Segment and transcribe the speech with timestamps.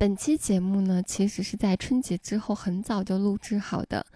[0.00, 4.06] 本期节目呢，其实是在春节之后很早就录制好的，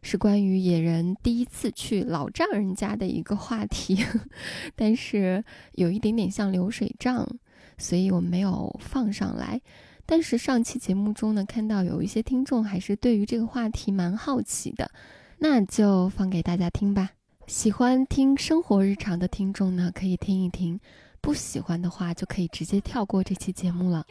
[0.00, 3.98] 是关于野人第一次去老丈人家的一个话题，
[4.76, 7.28] 但是有一点点像流水账，
[7.76, 9.60] 所以我没有放上来。
[10.06, 14.92] 但是上期节目中呢，看到有一些听众还是对于这个话题蛮好奇的，
[15.38, 17.10] 那就放给大家听吧。
[17.48, 20.78] 喜欢听生活日常的听众呢，可以听一听；
[21.20, 24.06] 不喜欢的话，就可以直接跳过这期节目了。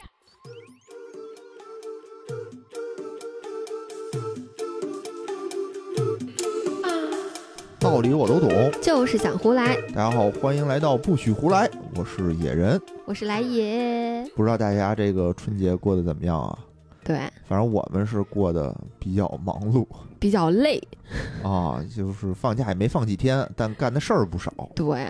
[7.92, 8.48] 道理我都懂，
[8.80, 9.76] 就是想胡来。
[9.88, 14.26] 大家好，欢迎来到不许胡来，我是野人，我是来也。
[14.34, 16.58] 不知道大家这个春节过得怎么样啊？
[17.04, 19.86] 对，反正我们是过得比较忙碌，
[20.18, 20.82] 比较累
[21.44, 24.50] 啊，就是放假也没放几天，但干的事儿不少。
[24.74, 25.06] 对，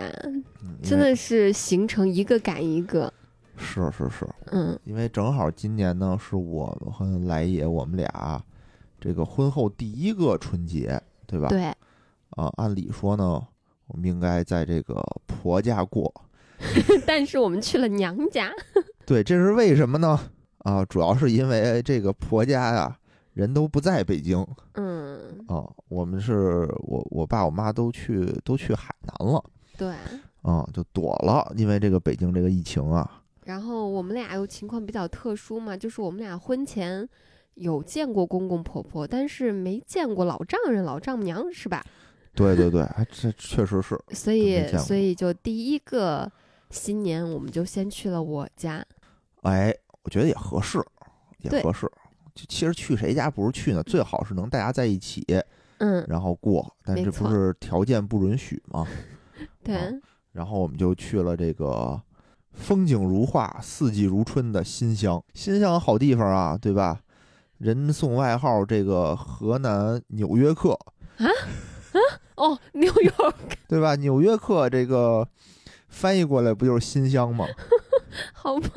[0.83, 3.09] 真的是行程一个赶一个。
[3.55, 8.43] 是是是，嗯，因为正好今年呢是我和来也我们俩
[8.99, 11.47] 这个婚后第一个春节，对吧？
[11.47, 11.73] 对。
[12.35, 13.41] 啊，按理说呢，
[13.87, 16.13] 我们应该在这个婆家过，
[17.05, 18.51] 但是我们去了娘家。
[19.05, 20.19] 对，这是为什么呢？
[20.59, 22.97] 啊，主要是因为这个婆家呀，
[23.33, 24.45] 人都不在北京。
[24.73, 25.19] 嗯。
[25.47, 29.43] 啊，我们是我我爸我妈都去都去海南了。
[29.77, 29.93] 对。
[30.41, 33.21] 啊，就躲了，因为这个北京这个疫情啊。
[33.45, 37.07] 然后我们俩又情况比较特殊嘛，就是我们俩婚前
[37.55, 41.83] 有见过公公婆婆，但是没见过老丈人老丈母娘，是吧？
[42.35, 43.99] 对对对，这确实是。
[44.09, 46.31] 所以，所以就第一个
[46.71, 48.83] 新年，我们就先去了我家。
[49.43, 50.83] 哎，我觉得也合适，
[51.39, 51.89] 也合适。
[52.33, 53.83] 就其实去谁家不是去呢？
[53.83, 55.23] 最好是能大家在一起，
[55.77, 56.75] 嗯，然后过。
[56.83, 58.87] 但这不是条件不允许吗？
[59.63, 59.77] 对。
[60.31, 62.01] 然后我们就去了这个
[62.53, 65.23] 风景如画、四季如春的新乡。
[65.35, 66.99] 新乡好地方啊，对吧？
[67.59, 70.71] 人送外号这个河南纽约客
[71.17, 71.29] 啊。
[72.43, 73.11] 啊哦，纽约，
[73.67, 73.95] 对吧？
[73.95, 75.27] 纽约客这个
[75.89, 77.45] 翻译过来不就是新乡吗？
[78.33, 78.69] 好吧。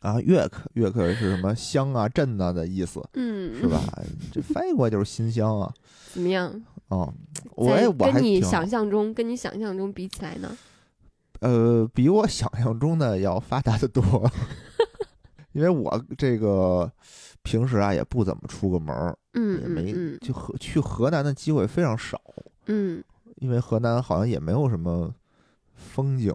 [0.00, 3.00] 啊，约克，约克是什么乡啊、镇啊的意思？
[3.14, 3.80] 嗯，是吧？
[4.32, 5.72] 这翻译过来就是新乡啊。
[6.12, 6.52] 怎么样？
[6.88, 7.12] 哦，
[7.54, 7.68] 我
[7.98, 10.56] 我跟你想象中，跟你想象中比起来呢？
[11.40, 14.30] 呃，比我想象中的要发达的多。
[15.52, 16.90] 因为我这个
[17.42, 19.16] 平时啊也不怎么出个门儿。
[19.34, 22.20] 嗯，也没就河去河南的机会非常少。
[22.66, 23.02] 嗯，
[23.36, 25.14] 因为河南好像也没有什么
[25.74, 26.34] 风景。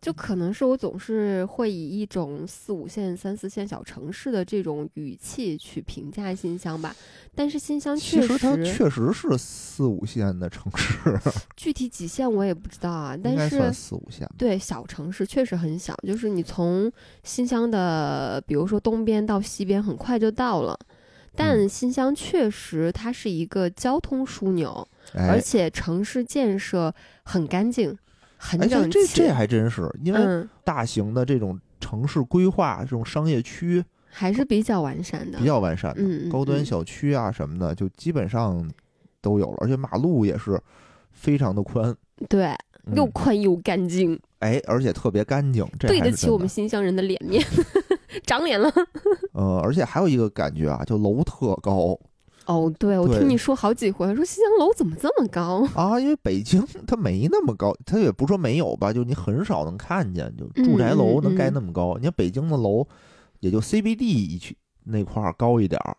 [0.00, 6.96] 就可能是我总是会以一种四五线、三四线小城市的这种语气去评价新乡吧。
[7.34, 11.20] 但是新乡确实它确实是四五线的城市。
[11.54, 14.26] 具体几线我也不知道啊，但是四五线。
[14.38, 15.94] 对，小城市确实很小。
[16.06, 16.90] 就是你从
[17.22, 20.78] 新乡的，比如说东边到西边，很快就到了。
[21.36, 27.96] 但新乡确实，它是一个交通枢纽，而且城市建设很干净，
[28.36, 29.06] 很整齐。
[29.06, 36.02] 这这还真是，因为大型的这种城市规划，这种商业区还是比较完善的，比较完善的。
[36.02, 38.70] 嗯，高端小区啊什么的，就基本上
[39.20, 40.60] 都有了，而且马路也是
[41.12, 41.94] 非常的宽，
[42.28, 42.54] 对，
[42.94, 44.18] 又宽又干净。
[44.40, 47.44] 哎，而且特别干净，这对得起我们新乡人的脸面。
[48.26, 48.72] 长脸了，
[49.32, 51.98] 呃， 而且还有一个感觉啊，就楼特高。
[52.50, 56.00] 哦，对，我听你说好几回，说新疆楼怎么这么高 啊？
[56.00, 61.96] 因为北京它没那么高，它也不说没有吧，就你很少能看见，就住宅楼能盖那么高。
[61.96, 62.84] 你看北京的楼，
[63.38, 65.96] 也就 CBD 一区那块儿高一点儿，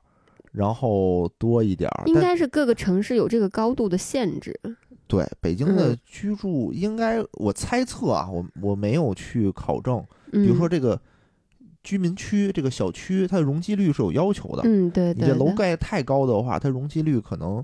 [0.51, 2.03] 然后多一点儿。
[2.05, 4.59] 应该是各个城市有这个高度的限制。
[5.07, 10.99] 对，北京的居住应该，我猜测啊，我我没有去考证，比如说这个。
[11.83, 14.61] 居民区这个小区，它的容积率是有要求的。
[14.65, 15.27] 嗯，对对。
[15.27, 17.63] 你这楼盖太高的话，它容积率可能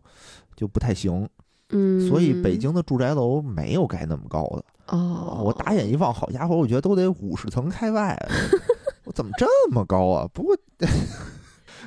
[0.56, 1.28] 就不太行。
[1.70, 2.08] 嗯。
[2.08, 4.96] 所以北京的住宅楼没有盖那么高的。
[4.96, 5.44] 哦。
[5.46, 8.18] 我打眼一望，好家伙，我觉得都得五十层开外。
[9.06, 10.28] 我怎么这么高啊？
[10.34, 10.58] 不过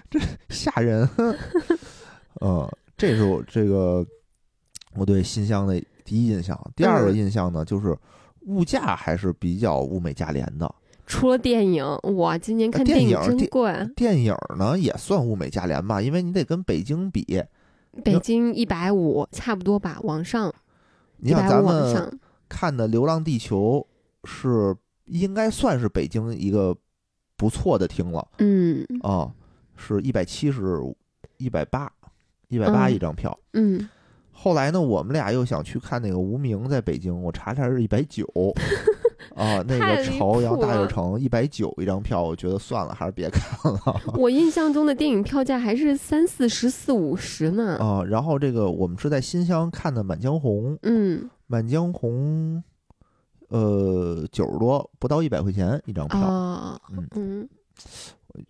[0.09, 1.09] 这吓人。
[2.41, 4.07] 呃，这是我这个
[4.95, 6.59] 我对新乡的第一印象。
[6.77, 7.97] 第二个印象呢，就是
[8.47, 10.75] 物价还是比较物美价廉的。
[11.11, 13.75] 除了电影，我，今年看电影真贵。
[13.97, 17.43] 电影呢也算物美价廉吧，因为你得跟北京比。
[18.05, 20.55] 北京一百五差不多吧，往上。
[21.17, 22.17] 你想咱们
[22.49, 23.85] 看的《流浪地球》
[24.29, 24.75] 是
[25.07, 26.75] 应该算是北京一个
[27.37, 28.25] 不错的厅了。
[28.39, 28.87] 嗯。
[29.03, 29.29] 啊，
[29.77, 30.81] 是一百七十，
[31.39, 31.93] 一百八，
[32.47, 33.37] 一百八一张票。
[33.55, 33.89] 嗯。
[34.31, 38.25] 后来呢，我们俩又想去看那个《无名》在北京，我查查是一百九。
[39.41, 43.81] 啊，那个朝阳大悦城一百九一张票，我觉得算了，还是别看了
[44.19, 47.79] 我印象中的电影票价还是三四十、四五十呢。
[47.79, 48.05] 啊。
[48.05, 52.63] 然后这个我们是在新乡看的《满江红》，《嗯满江红》
[53.57, 56.21] 呃九十多，不到一百块钱一张票。
[56.21, 57.49] 啊嗯嗯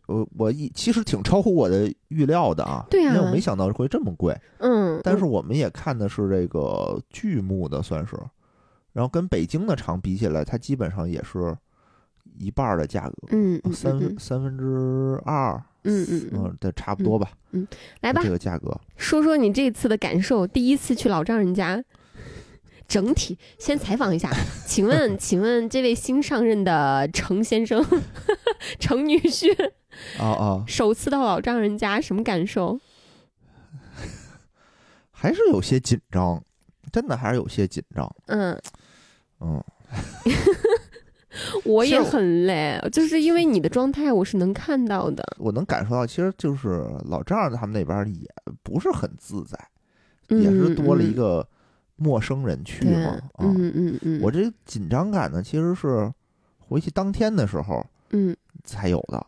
[0.09, 4.37] 我我一其实挺超乎我的预料的啊，对啊因为我没想到会这么贵。
[4.59, 8.15] 嗯，但是我们也看的是这个剧目的，算是，
[8.93, 11.57] 然后跟北京的厂比起来，它基本上也是
[12.39, 15.55] 一半的价格，嗯嗯三三分之二，
[15.85, 17.67] 嗯嗯嗯，嗯，对，差不多吧，嗯
[18.01, 18.77] 来吧这，个价格。
[18.97, 20.47] 说说你这次的感受。
[20.47, 21.83] 第一次去老丈人家，
[22.89, 24.31] 整体先采访一下，
[24.67, 27.85] 请问， 请问这位新上任的程先生，
[28.81, 29.53] 程女婿，
[30.19, 32.79] 哦哦，首次到老丈人家什么感受？
[35.11, 36.43] 还是有些紧张，
[36.91, 38.11] 真的还是有些紧张。
[38.27, 38.59] 嗯，
[39.41, 39.63] 嗯，
[41.65, 48.29] 我也很累，就是因为你的状态我是能看到的，我能感受到，其实就是老丈人他们那边也
[48.63, 49.59] 不是很自在，
[50.29, 51.49] 嗯也是多了一嗯个
[51.97, 53.11] 陌生人去对嘛。
[53.35, 56.13] 啊，嗯嗯嗯，我这紧张感呢，其实是
[56.59, 58.37] 回去当天的时候嗯。
[58.65, 59.27] 才有的。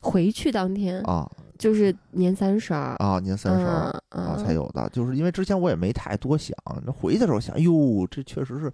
[0.00, 1.00] 回去当天？
[1.02, 1.30] 啊。
[1.58, 8.72] 就是年三十儿，啊，年三十儿嗯啊才有的，就是因为之前我也没太多想，那回去的时候想，哟，这确实是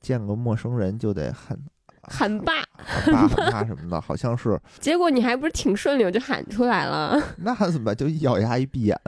[0.00, 1.58] 见个陌生人就得喊
[2.02, 7.96] 喊爸，喊爸喊妈什么的，好像是 结果你还不是挺顺溜，就喊出来了， 那怎么办？
[7.96, 8.98] 就一咬牙一闭眼，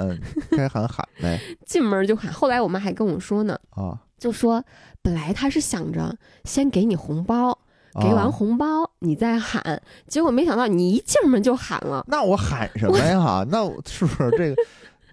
[0.50, 2.32] 该喊喊呗 进门就喊。
[2.32, 3.99] 后来我妈还跟我说呢，啊。
[4.19, 4.62] 就说
[5.00, 7.59] 本来她是想着先给你红包，
[8.03, 8.67] 给完啊红包
[8.99, 12.05] 你再喊，结果没想到你一进门就喊了。
[12.06, 13.43] 那我喊什么呀？
[13.49, 14.56] 那我是不是这个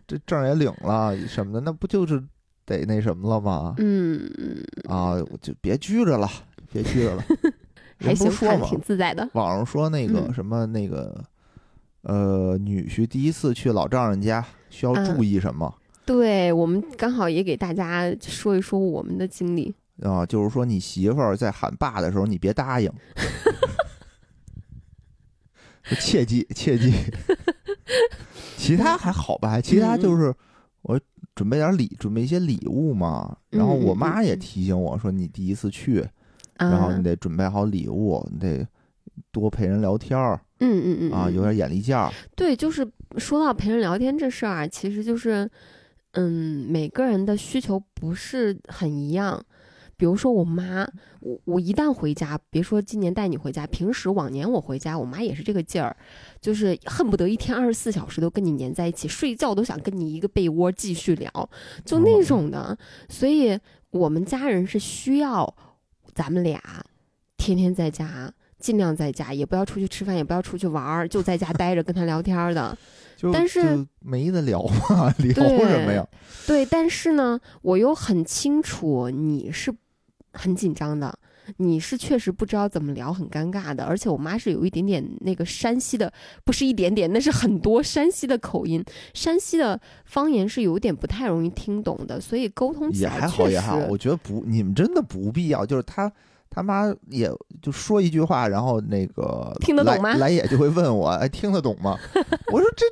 [0.06, 1.62] 这证也领了什么的？
[1.62, 2.22] 那不就是
[2.68, 3.74] 得那什么了吗？
[3.80, 4.30] 嗯，
[4.88, 6.30] 啊，就别拘着了，
[6.72, 7.24] 别拘着了。
[8.00, 9.28] 还人不行，看是说嘛，挺自在的。
[9.34, 11.24] 网上说那个嗯什么那个，
[12.02, 15.74] 呃，女婿第一次去老丈人家需要嗯注意什么
[16.06, 19.74] 对我们刚好也给大家说一说我们的经历。
[20.04, 20.24] 啊？
[20.26, 22.92] 就是说你媳妇儿在喊爸的时候，你别答应，
[26.00, 26.94] 切记切记。
[28.58, 30.34] 其他还好吧，其他嗯就是
[30.82, 31.00] 我
[31.38, 33.38] 准备点礼，准备一些礼物嘛。
[33.52, 36.04] 然后我妈也嗯提醒我说，你第一次去，
[36.58, 38.68] 然后啊你得准备好礼物，你得
[39.32, 42.12] 多陪人聊天儿嗯嗯嗯啊，嗯有点眼力见儿。
[42.36, 42.86] 对，就是
[43.18, 45.48] 说到陪人聊天这事儿啊，其实就是，
[46.14, 49.40] 嗯，每个人的需求不是很一样。
[49.98, 50.88] 比如说我妈，
[51.20, 55.98] 我我一旦回家，别说今年带你回家，平时往年我回家，我妈也是这个劲儿，
[56.40, 61.50] 就是恨不得一天二十四小时都跟你黏在一起，睡觉都想跟你一个被窝继续聊，
[61.84, 62.78] 就那哦种的。
[63.10, 63.60] 所以
[63.90, 65.56] 我们家人是需要
[66.14, 66.62] 咱们俩
[67.36, 68.34] 天天在家。
[68.60, 72.76] 尽量在家，也不要出去吃饭，也不要出去玩儿，就在家待着跟他聊天儿的。
[73.16, 76.04] 就但是就没得聊嘛， 聊对什么呀？
[76.48, 79.72] 对，但是呢，我又很清楚你是
[80.38, 81.18] 很紧张的，
[81.58, 83.84] 你是确实不知道怎么聊，很尴尬的。
[83.84, 86.12] 而且我妈是有一点点那个山西的，
[86.46, 95.66] 不是一点点，那是很多山西的口音，山西的方言是有点不太容易听懂的，所以沟通起也还好也好，实我觉得不，你们真的不必要。
[95.66, 96.12] 就是他
[96.50, 97.30] 他妈也
[97.62, 101.98] 就说一句话，然后那个听得懂吗来也就会问我，哎，听得懂吗？
[102.54, 102.86] 我说这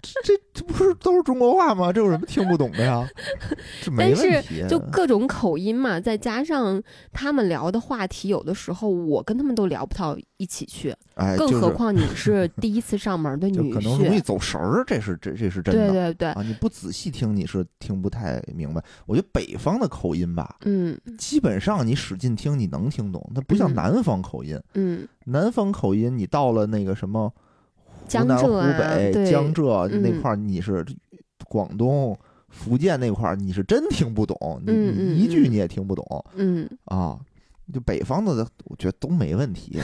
[0.00, 1.92] 这这这不是都是中国话吗？
[1.92, 3.06] 这有什么听不懂的呀？
[3.82, 4.64] 这没但问题。
[4.68, 6.82] 就各种口音嘛，再加上
[7.12, 14.20] 他们聊的话题，有的时候我跟他们都聊不到一起去，哎，更就是何况你是第一次上门的女婿可能容易。
[14.20, 15.88] 走神儿，这是这这是真的。
[15.88, 18.82] 对对对，啊，你不仔细听你是听不太明白。
[19.06, 24.60] 我觉得北方的口音吧，嗯基本上你使劲听你能听懂，它不像嗯南方口音。
[24.74, 27.32] 嗯，南方口音你到了那个什么
[28.18, 30.84] 湖南、湖江浙啊北、江浙那嗯块儿，你是
[31.46, 32.16] 广东、
[32.48, 34.72] 福建那块儿，你是真听不懂，你
[35.16, 37.18] 一句嗯你也听不懂嗯啊。
[37.72, 39.78] 就北方的，我觉得都没问题，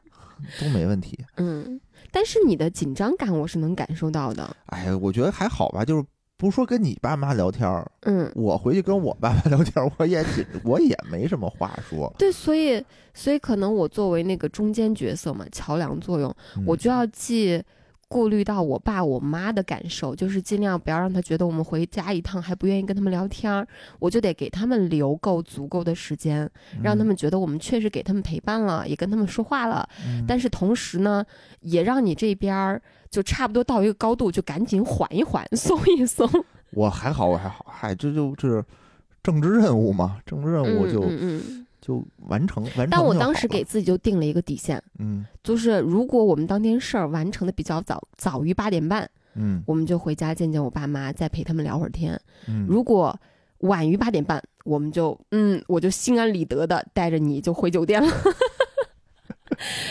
[0.60, 1.18] 都没问题。
[1.36, 4.54] 嗯，但是你的紧张感我是能感受到的。
[4.66, 6.04] 哎呀，我觉得还好吧，就是
[6.40, 12.10] 不是说跟你爸妈聊天儿，嗯，我回去跟我爸妈聊天儿， 我也紧，我也没什么话说。
[12.16, 12.82] 对，所以
[13.12, 16.34] 所以可能我作为那个中间角色嘛，桥梁作用，
[16.66, 17.62] 我嗯就要既
[18.08, 23.68] 顾虑到我爸我妈的感受，就是尽量不要让他觉得我们回家一趟还不愿意跟他们聊天儿，
[23.98, 26.50] 我就得给他们留够足够的时间，
[26.82, 29.86] 让他们觉得我们确实给他们陪伴了，也跟他们说话了。
[30.06, 31.22] 嗯，但是同时呢，
[31.60, 32.80] 也让你这边儿
[33.10, 36.28] 就差不多到一个高度，就赶紧缓一缓，松一松。
[36.72, 38.64] 我还好，我还好，嗨，这就是
[39.22, 42.90] 政治任务嘛，政治任务就、嗯嗯就完成完成。
[42.90, 52.20] 但我当时给自己就定了一个底线，嗯就是如果我们当天事儿完成的比较早，早于八点半，嗯我们就回家见见我爸妈，再陪他们聊会儿天。
[52.46, 53.18] 嗯，如果
[53.60, 58.12] 晚于八点半，我们就嗯，我就心安理得的带着你就回酒店了。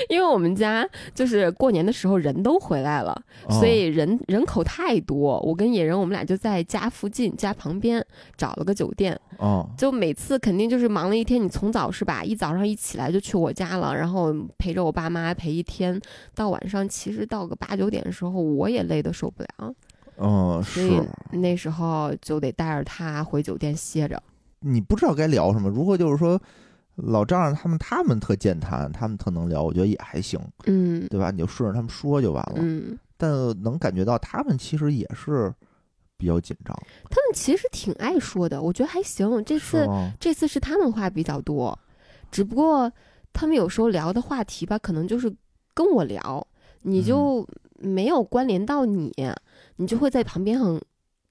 [0.09, 3.11] 因为我们家就是过年的时候人都回来了，
[3.47, 5.39] 哦所以人人口太多。
[5.41, 8.05] 我跟野人我们俩就在家附近、家旁边
[8.37, 12.23] 找了个酒店，哦就每次肯定就是忙了一天，你从早是吧？
[12.23, 15.99] 一早上一起来就去我家了，然后陪着我爸妈陪一天，
[16.33, 19.73] 到晚上其实到个八九点的时候，我也累得受不了，
[20.17, 21.01] 嗯所以，
[21.37, 24.21] 那时候就得带着他回酒店歇着。
[24.61, 25.69] 你不知道该聊什么。
[25.69, 26.41] 如果就是说
[27.03, 31.31] 老丈人他们他们特健谈，他们特能聊，我觉得也还行，嗯对吧？
[31.31, 32.55] 你就顺着他们说就完了。
[32.57, 35.53] 嗯，但能感觉到他们其实也是
[36.17, 36.75] 比较紧张，
[37.09, 39.43] 他们其实挺爱说的，我觉得还行。
[39.45, 39.87] 这次？
[40.19, 41.77] 这次是他们话比较多，
[42.31, 42.91] 只不过
[43.31, 45.33] 他们有时候聊的话题吧，可能就是
[45.73, 46.45] 跟我聊，
[46.81, 49.13] 你就没有关联到你，
[49.77, 50.81] 你就会在旁边很，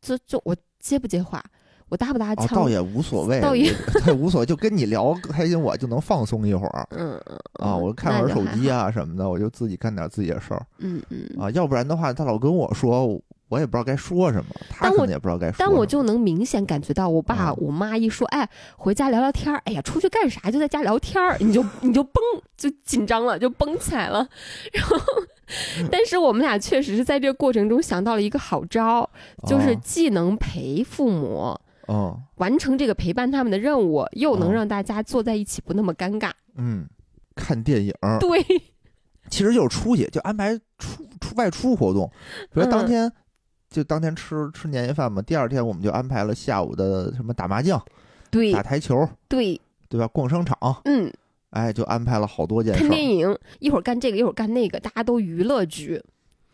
[0.01, 1.45] 就就我接不接话，
[1.89, 3.73] 我搭不搭哦，腔，倒也无所谓，倒也
[4.05, 7.75] 对无所谓，就跟你聊开心，我就能放松一会儿嗯嗯啊。
[7.75, 11.29] 嗯我看会儿手机啊，啊什么的，我就自己干点自己的事儿嗯嗯。
[11.41, 11.51] 啊。
[11.53, 13.07] 要不然的话，他老跟我说，
[13.49, 15.67] 我也不知道该说什么，他可能也不知道该说什么。
[15.67, 20.51] 但我就能明显感觉到，我爸、啊我妈一说，哎，回家聊聊天儿，哎呀，出去干啥？
[20.51, 22.23] 就在家聊天儿，你就你就绷，
[22.57, 24.29] 就紧张了，就绷起来了。
[24.75, 24.97] 然后，
[25.91, 29.09] 但是我们俩确实是在这个过程中想到了一个好招，
[29.47, 36.31] 就是啊既能陪父母嗯完成这个陪伴他们的任务，又能哦让大家坐在一起不那么尴尬。
[36.57, 36.87] 嗯，
[37.35, 38.41] 看电影儿对，
[39.29, 42.11] 其实就是出去，就安排出出外出活动，
[42.53, 43.13] 比如当嗯天。
[43.71, 47.79] 就当天吃吃年夜饭嘛，第二天我们就安排了下午的什么打麻将、
[48.31, 50.09] 对打，台球，对，对吧？
[50.09, 51.13] 逛商场，嗯，
[51.51, 53.05] 哎，就安排了好多件事看电。
[53.05, 56.03] 影，一会儿干这个，一会儿干那个，大家都娱乐局。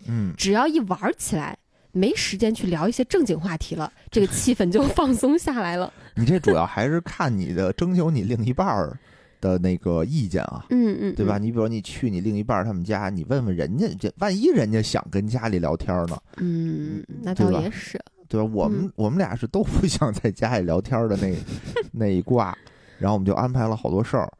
[0.08, 1.56] 嗯，只要一玩儿起来，
[1.94, 5.90] 没时间去聊一些正经话题了，这个 气氛就放松下来了。
[6.14, 8.98] 你这主要还是看你的征求你另一半儿
[9.40, 11.38] 的那个意见啊，嗯嗯，对吧？
[11.38, 11.42] 嗯？
[11.44, 17.98] 你比如你去你另一半儿他们家，你问问人家，这万一人家想跟家里聊天呢，嗯，那倒也是。
[18.26, 18.50] 对吧？
[18.52, 21.32] 我们、嗯我们俩是都不想在家里聊天的那
[21.92, 22.56] 那一挂，
[22.98, 24.32] 然后我们就安排了好多事儿，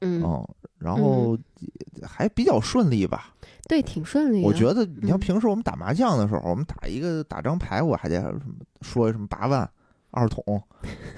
[0.00, 0.46] 嗯，嗯，
[0.78, 1.36] 然后
[2.02, 3.31] 还比较顺利吧。
[3.72, 4.46] 对，挺顺利的。
[4.46, 8.52] 我觉得你像嗯平时我们打麻将的时候，我们打一个打张牌，我还得什么
[8.82, 9.66] 说什么八万
[10.10, 10.44] 二筒，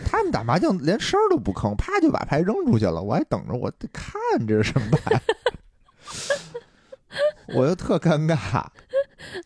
[0.06, 4.14] 他们打麻将连声儿都不吭，啪就把牌扔出去了，我还等着我得看
[4.46, 5.20] 这是什么牌，
[7.56, 8.36] 我就特尴尬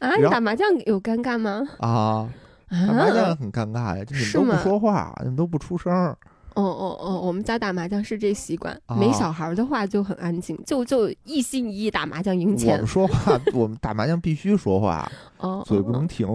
[0.01, 1.67] 啊，你打麻将有尴尬吗？
[1.79, 2.29] 啊，
[2.69, 6.15] 打麻将啊，很尴尬呀，就你们都不说话，你们都不出声儿，
[6.61, 12.87] 哦哦哦，我们家打麻将是这习惯，啊没小孩的话就很安静，就就一心一意打麻将赢钱我们。
[12.87, 16.27] 说话，我们打麻将必须说话，哦，嘴不哦哦能停，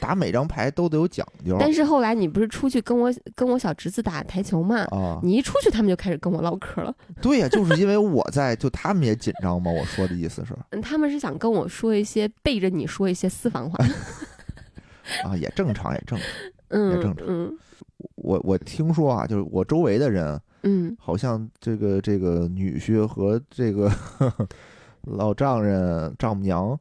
[0.00, 4.84] 打每张牌都得有讲究但是后来你不是出去跟我跟我小侄子打台球嘛？
[4.90, 5.20] 啊。
[5.22, 6.94] 你一出去，他们就开始跟我唠嗑了。
[7.20, 9.70] 对呀、就是因为我在，就他们也紧张嘛。
[9.70, 13.84] 我说的意思是嗯，他们是想跟我说一些背着你说一些私房话。
[15.24, 16.26] 啊，也正常，也正常。
[16.90, 17.54] 也正常嗯
[18.16, 23.90] 我我听说啊，就是我周围的人，嗯好像这个这个女婿和这个
[25.02, 26.78] 老丈人丈母娘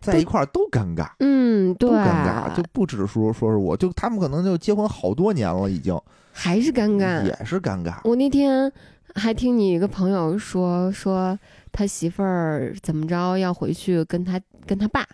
[0.00, 5.98] 在一块儿都尴尬，嗯，对都，尴尬，就不只说说是我，就他们可能就结婚好多年了，已经
[6.32, 7.24] 还是尴尬。
[7.24, 7.98] 也是尴尬。
[8.04, 8.70] 我那天
[9.16, 11.36] 还听你一个朋友说，说
[11.72, 15.04] 他媳妇儿怎么着要回去跟他跟他爸，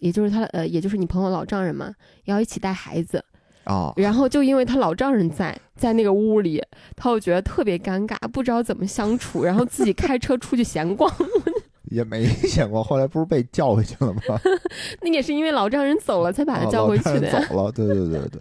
[0.00, 3.24] 也就是他呃，也就是你朋友老丈人嘛，要一起带孩子。
[3.70, 6.60] 啊，然后就因为他老丈人在在那个屋里，
[6.96, 11.12] 他就觉得特别尴尬，不知道怎么相处，然后自己开车出去闲逛。
[11.90, 14.20] 也没闲逛，后来不是被叫回去了吗？
[15.02, 17.38] 那也是因为老丈人走了才把他啊叫回去的呀。
[17.38, 18.40] 人走了，对对对对，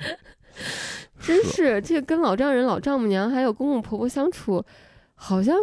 [1.20, 4.64] 真是这个跟老丈人、老丈母娘还有公公婆婆相处，
[5.16, 5.56] 好像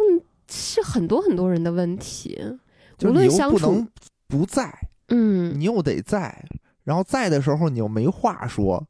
[0.49, 2.37] 是很多很多人的问题。
[3.03, 3.87] 无论相处不能
[4.27, 4.73] 不在，
[5.09, 6.43] 嗯，你又得在，
[6.83, 8.85] 然后在的时候你又没话说，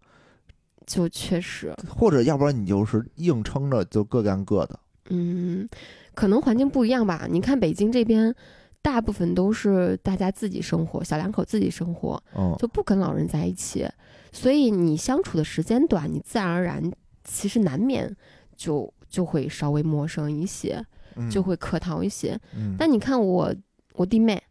[0.88, 4.80] 就确实，或者要不然你就是硬撑着就各干各的。
[5.10, 5.68] 嗯，
[6.16, 7.28] 可能环境不一样吧。
[7.30, 8.34] 你看北京这边，
[8.82, 13.88] 大部分都是大家自己生活，小两口自己生活，嗯，就不跟老人在一起，
[14.32, 16.82] 所以你相处的时间短，你自然而然
[17.24, 18.16] 其实难免
[18.56, 20.82] 就就会稍微陌生一些，
[21.16, 22.40] 嗯就会客套一些。
[22.56, 23.54] 嗯，但你看我
[23.94, 24.42] 我弟妹，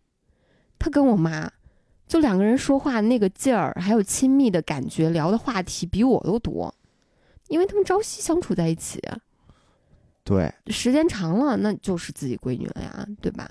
[0.78, 1.50] 她跟我妈，
[2.06, 6.72] 就两个人说话那个劲儿，还有亲密的感觉，聊的话题比我都多，
[7.48, 9.00] 因为他们朝夕相处在一起。
[10.24, 13.48] 对时间长了，那就是自己闺女了呀，对吧？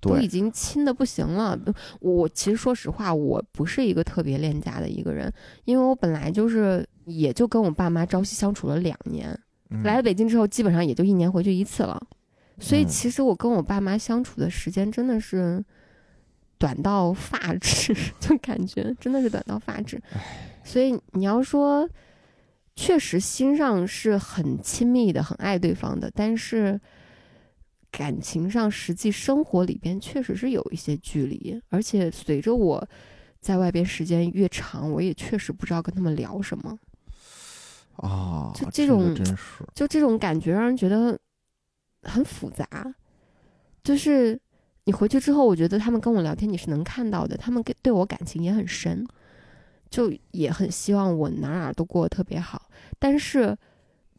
[0.00, 1.58] 都已，经亲的不行了。
[2.00, 5.32] 我其实说实话，我不是一个特别恋家的一个人，
[5.64, 12.00] 因为我本来就是也就跟我爸妈朝夕相处了两年，嗯来了北京之后，基本上也就一年回去一次了。
[12.58, 15.62] 所以嗯其实我跟我爸妈相处的时间真的是
[16.60, 20.00] 短到发指， 就感觉真的是短到发指。
[20.62, 21.88] 所以你要说，
[22.76, 26.78] 确实心上是很亲密的，很爱对方的，但是
[27.90, 32.86] 感情上，实际生活里边确实是有一些距离，而且随着我
[33.40, 36.78] 在外边时间越长，我也确实不知道跟他们聊什么。
[37.96, 39.14] 啊，就这种
[39.74, 41.18] 就这种感觉让人觉得
[42.02, 42.66] 很复杂。
[43.82, 44.38] 就是
[44.90, 49.06] 你回去之后，我觉得他们跟我聊天，你是能看到的，他们跟对我感情也很深，
[49.88, 52.68] 就也很希望我哪哪都过得特别好，
[52.98, 53.56] 但是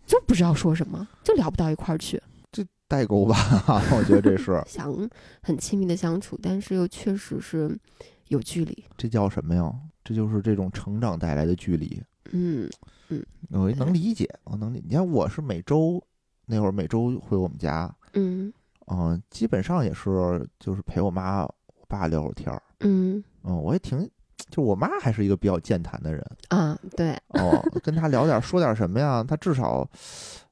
[0.06, 2.22] 就不知道说什么，就聊不到一块儿去。
[2.88, 3.36] 代沟吧，
[3.98, 4.94] 我觉得这是 想
[5.42, 7.78] 很亲密的相处，但是又确实是
[8.30, 8.86] 有距离。
[8.96, 9.74] 这叫什么呀？
[10.06, 12.02] 这就是这种成长带来的距离。
[12.32, 12.70] 嗯
[13.10, 14.86] 嗯我能理解，我能理解。
[14.88, 16.02] 你看，我是每周
[16.46, 18.52] 那会儿每周回我们家，嗯
[18.92, 22.62] 嗯、基本上也是就是陪我妈我爸聊会儿天儿。
[22.82, 23.24] 嗯。
[23.44, 24.08] 嗯，我也挺，
[24.50, 26.24] 就我妈还是一个比较健谈的人。
[26.50, 29.90] 啊，对，哦，跟她聊点儿说点儿什么呀，她至少，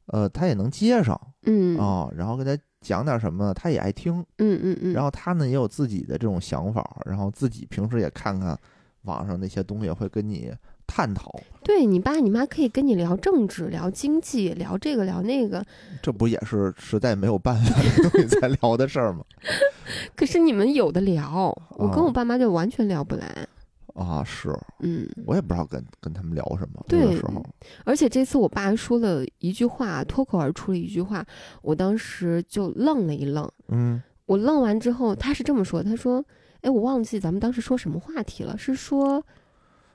[0.08, 1.78] 呃，她也能接上嗯。
[1.78, 4.26] 哦，然后跟她讲点儿什么，她也爱听。
[4.38, 8.58] 嗯嗯嗯，然后她呢也有自己的这种想法儿，然后自己平时也看看
[9.04, 10.52] 网上那些东西，会跟你
[10.90, 11.32] 探讨。
[11.64, 15.64] 对你爸你妈可以跟你聊政治、聊经济、聊这个聊那个，
[16.02, 19.24] 这不也是实在没有办法的东西才聊的事儿吗？
[20.16, 23.48] 可是你们有的聊，我跟哦我爸妈就完全聊不来。
[23.94, 26.84] 啊，是嗯，我也不知道跟跟他们聊什么。
[26.88, 27.46] 对时候，
[27.84, 31.24] 而且这次我爸说了一句话，脱口而出了一句话，
[31.62, 33.48] 我当时就愣了一愣。
[33.68, 36.24] 嗯我愣完之后，他是这么说：“他说，
[36.62, 39.22] 哎，我忘记咱们当时说什么话题了，是说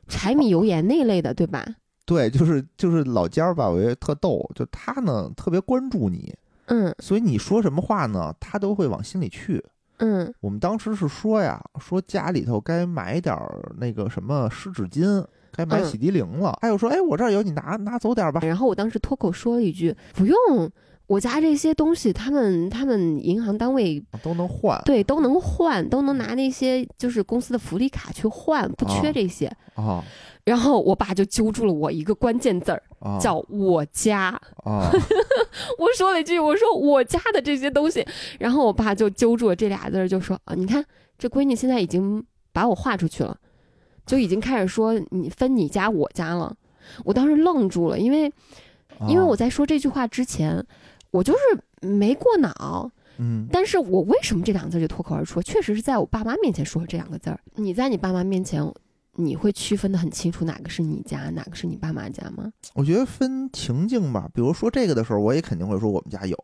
[0.09, 1.65] 柴米油盐那类的，对吧？
[2.07, 6.35] 对，就是就是老家儿吧，我觉得特逗，就他呢特别关注你，
[6.67, 9.65] 嗯所以你说什么话呢，他都会往心里去。
[9.99, 16.59] 嗯我们当时是说呀，说家里头该买点儿那个什么湿纸巾，该买嗯洗涤灵了。
[16.61, 18.41] 还有说，哎，我这儿有，你拿拿走点儿吧。
[18.43, 20.37] 然后我当时脱口说了一句：“不用，
[21.07, 29.47] 我家这些东西，他们他们银行单位都能换对都能换，都能拿那些就是公司的福利卡去换，不缺哦这些。
[29.75, 30.05] 啊
[30.45, 34.29] 然后我爸就揪住了我一个关键字儿，啊，叫“我家
[34.63, 34.91] ”。啊
[35.79, 38.07] 我说了一句：“我说我家的这些东西。”
[38.39, 40.85] 然后我爸就揪住了这俩字儿，就说：“啊，你看
[41.17, 43.35] 这闺女现在已经把我划出去了，
[44.05, 46.55] 就已经开始说你分你家我家了。”
[47.07, 48.31] 我当时愣住了，因为
[49.09, 50.63] 因为啊我在说这句话之前，
[51.15, 52.91] 我就是没过脑。
[53.19, 55.41] 嗯但是我为什么这两个字就脱口而出？
[55.41, 57.39] 确实是在我爸妈面前说这两个字儿。
[57.55, 58.61] 你在你爸妈面前，
[59.13, 62.53] 你会区分的很清楚哪个是你家，哪个是你爸妈家吗？
[62.75, 66.37] 我觉得分情境吧，比如说这个的时候，我也肯定会说我们家有，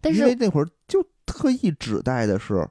[0.00, 2.66] 但是因为那会儿就特意指代的是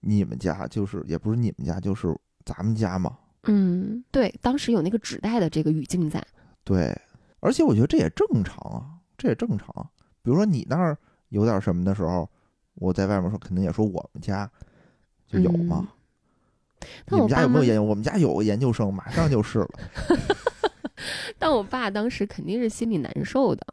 [0.00, 3.16] 你们家，就是也不是你们家，就是咱们家嘛。
[3.44, 6.22] 嗯，对，当时有那个指代的这个语境在。
[6.64, 6.94] 对，
[7.40, 8.84] 而且我觉得这也正常啊，
[9.16, 9.88] 这也正常。
[10.22, 10.96] 比如说你那儿
[11.30, 12.28] 有点什么的时候，
[12.74, 14.50] 我在外面说，肯定也说我们家
[15.26, 15.88] 就有嘛。
[17.10, 17.82] 你们家但我爸妈有没有研究？
[17.82, 19.68] 我们家有个研究生，马上就是了。
[21.38, 23.66] 但我爸当时肯定是心里难受的，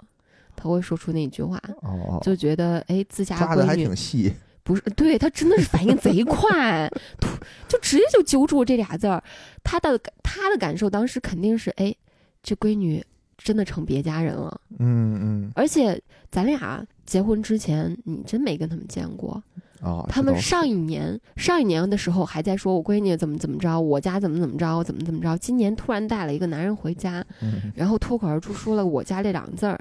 [0.56, 4.34] 他会说出那句话，哦，就觉得哎，自家抓的还挺细。
[4.64, 6.90] 不是，对他真的是反应贼快，
[7.22, 7.30] 突
[7.70, 9.24] 就直接就揪住这俩字儿。
[9.64, 11.96] 他的他的感受当时肯定是，哎，
[12.44, 13.02] 这闺女
[13.38, 14.60] 真的成别家人了。
[14.80, 19.42] 嗯嗯而且咱俩结婚之前，你真没跟他们见过。
[19.80, 25.38] 啊，他们上一年上一年的时候还在说我闺女怎么怎么着，我家怎么怎么着，怎么怎么着。
[25.38, 29.80] 今年突然带了一个男人回家，嗯然后脱口而出说了我家这两个字儿，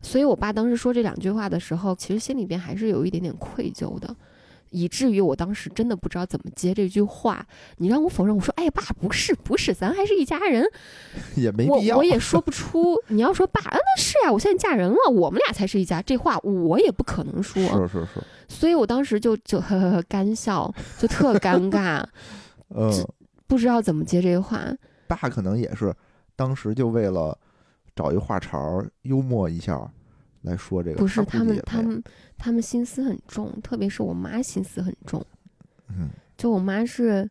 [0.00, 4.16] 所以我爸当时说这两句话的时候，其实心里边还是有一点点愧疚的，
[4.74, 7.46] 以至于我当时真的不知道怎么接这句话。
[7.76, 10.66] 你让我否认，我说哎呀爸不是不是，咱还是一家人，
[11.36, 11.96] 也没必要。
[11.96, 13.00] 我也说不出。
[13.08, 17.62] 你要说爸，啊那是呀，我现在嫁人了，我们俩才是一家，这话我也不可能说。
[17.62, 22.04] 是是是，所以我当时就就呵呵呵干笑，就特尴尬，
[22.74, 22.92] 嗯，
[23.46, 24.60] 不知道怎么接这个话。
[25.06, 25.94] 爸可能也是
[26.34, 27.38] 当时就为了
[27.94, 29.88] 找一话茬儿幽默一下
[30.44, 30.96] 来说这个。
[30.96, 32.02] 不是他们他们
[32.38, 35.24] 他们心思很重，特别是我妈心思很重。
[35.88, 37.30] 嗯就我妈是，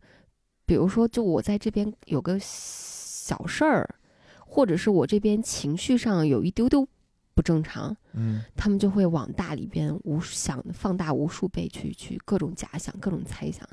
[0.66, 3.96] 比如说，就我在这边有个小事儿，
[4.40, 6.88] 或者是我这边情绪上有一丢丢
[7.36, 13.68] 不正常，嗯他们就会往大里边无想放大无数倍去去各种假想、各种猜想，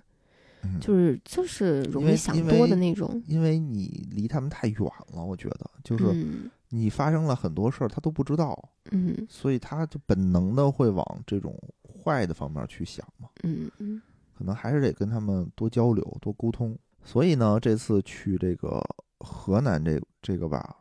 [0.63, 3.23] 嗯，就是就是容易想多的那种。
[3.27, 4.81] 因为你离他们太远
[5.13, 13.29] 了，我觉得就是嗯你发生了很多事儿，他都不知道，嗯所以他就本能的会往这种坏的方面去想嘛。
[13.43, 14.01] 嗯嗯
[14.37, 16.77] 可能还是得跟他们多交流、多沟通。
[17.05, 18.83] 所以呢，这次去这个
[19.19, 20.77] 河南这这个吧，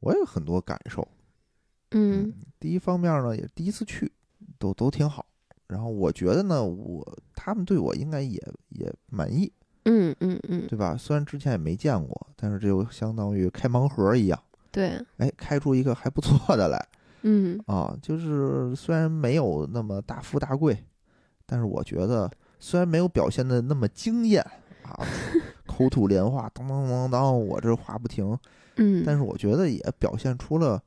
[0.00, 1.06] 我有很多感受。
[1.92, 4.10] 嗯第一方面呢，也第一次去，
[4.58, 5.26] 都都挺好。
[5.68, 9.50] 然后我觉得呢，我他们对我应该也也满意，
[9.84, 10.96] 嗯嗯嗯，对吧？
[10.96, 16.88] 虽然之前也没见过，但是这就相当于开盲盒一样，对，哎，开出一个还不错的来
[17.22, 17.94] 嗯啊。
[18.02, 20.84] 就是虽然没有那么大富大贵，
[21.46, 24.42] 但是我觉得虽然没有表现的那么惊艳
[24.82, 24.98] 啊，
[25.66, 28.36] 口吐莲花，当当当当，我这话不停，
[28.76, 30.82] 嗯，但是我觉得也表现出了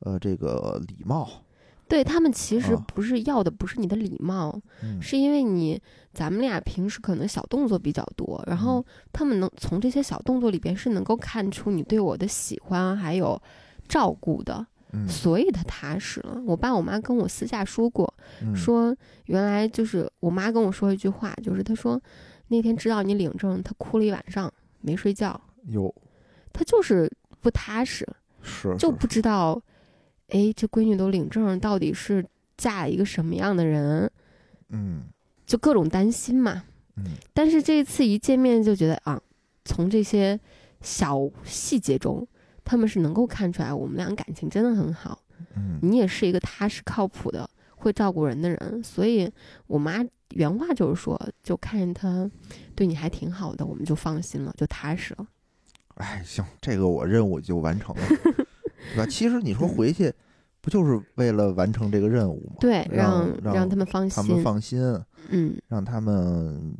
[0.00, 1.28] 呃这个礼貌。
[1.90, 5.02] 对他们其实啊不是要的不是你的礼貌，嗯。
[5.02, 5.78] 是因为你
[6.14, 13.40] 咱们俩平时可能小动作比较多，然后他们能从这些小动作里边是能够看出你对我的喜欢还有
[13.88, 15.06] 照顾的，嗯。
[15.08, 16.40] 所以他踏实了。
[16.46, 18.54] 我爸我妈跟我私下说过，嗯。
[18.54, 22.00] 说原来就是我妈跟我说一句话，就是她说
[22.48, 25.92] 那天知道你领证，她哭了一晚上没睡觉，有
[26.52, 28.06] 她就是不踏实，
[28.42, 29.60] 是就是不知道，
[30.30, 32.24] 哎，这闺女都领证，到底是
[32.56, 34.10] 嫁了一个什么样的人，
[34.68, 35.02] 嗯
[35.46, 36.64] 就各种担心嘛。
[36.96, 39.20] 嗯但是这一次一见面就觉得啊，
[39.64, 40.38] 从这些
[40.80, 42.26] 小细节中，
[42.64, 45.22] 他们是能够看出来我们俩感情真的很好。
[45.56, 49.30] 嗯你也是一个踏实靠谱的、会照顾人的人，所以
[49.66, 52.30] 我妈原话就是说，就看见他
[52.74, 55.26] 对你还挺好的，我们就放心了，就踏实了。
[55.94, 58.02] 哎，行，这个我任务就完成了，
[58.94, 59.06] 对吧？
[59.06, 60.12] 其实你说回去，
[60.60, 62.56] 不就是为了完成这个任务吗？
[62.60, 64.10] 对，让让他们放心。
[64.16, 64.80] 他们放心，
[65.28, 66.74] 嗯让他们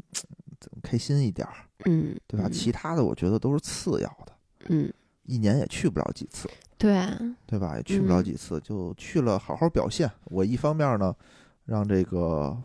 [0.83, 1.55] 开心一点儿，
[1.87, 2.47] 嗯，对吧？
[2.49, 4.33] 嗯其他的我觉得都是次要的，
[4.69, 4.93] 嗯，
[5.25, 7.77] 一年也去不了几次，对啊，对吧？
[7.77, 10.11] 也去不了嗯几次，就去了好好表现。
[10.25, 11.15] 我一方面呢，
[11.65, 12.57] 让这个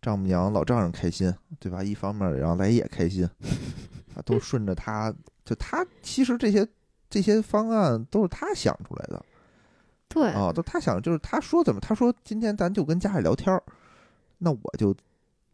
[0.00, 1.82] 丈母娘老丈人开心，对吧？
[1.82, 3.28] 一方面也让来也开心，
[4.14, 5.12] 啊，都顺着他，
[5.44, 6.66] 就他其实这些
[7.10, 9.24] 这些方案都是他想出来的
[10.08, 13.62] 对，啊，都他想，就是他说怎么，他说今天咱就跟家里聊天儿，
[14.38, 14.94] 那我就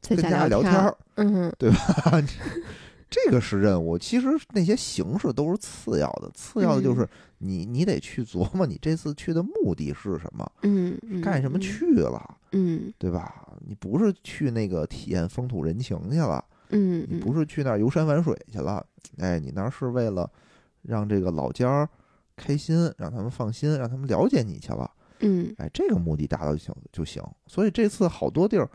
[0.01, 2.23] 在家跟家里聊天天儿，嗯对吧？
[3.11, 7.09] 这个是任务，其实那些形式都是次要的，次要的就是
[7.39, 11.61] 你你得去琢磨你这次去的目的是什么，嗯嗯，干什么嗯？
[11.61, 13.49] 去了，嗯对吧？
[13.67, 18.85] 你不是去那个体验风土人情去了，嗯，你不是去那儿游山玩水去了，
[19.19, 20.31] 哎，你那儿是为了
[20.83, 21.89] 让这个老家儿
[22.37, 24.91] 开心，让他们放心，让他们了解你去了，
[25.21, 27.23] 嗯哎，这个目的达到就行就行。
[27.47, 28.69] 所以这次好多地儿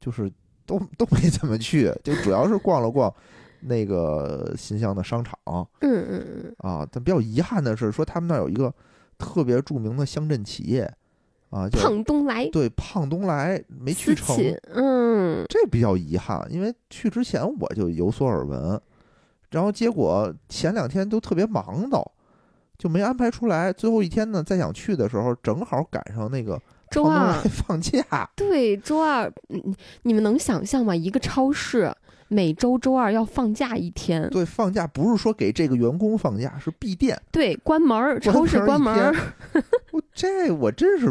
[0.00, 0.30] 就是
[0.66, 3.12] 都都没怎么去，就主要是逛了逛
[3.60, 6.86] 那个新乡的商场嗯嗯嗯啊。
[6.92, 8.72] 但比较遗憾的是，说他们那儿有一个
[9.16, 10.82] 特别著名的乡镇企业
[11.50, 14.36] 啊，嗯，叫胖东来对胖东来没去成，
[14.74, 18.80] 嗯这比较遗憾，因为去之前我就有所耳闻，
[19.50, 22.12] 然后结果前两天都特别忙到，
[22.76, 23.72] 就没安排出来。
[23.72, 28.02] 最后一天呢，再想去的时候，正好赶上那个周二 放假。
[28.36, 30.94] 对，周二，嗯，你们能想象吗？
[30.94, 31.92] 一个超市
[32.28, 37.18] 每周周二要放假一天，对，放假不是说给这个员工放假，是闭店。
[37.32, 39.14] 对，关门儿，超市关门儿，
[39.92, 41.10] 我这我真是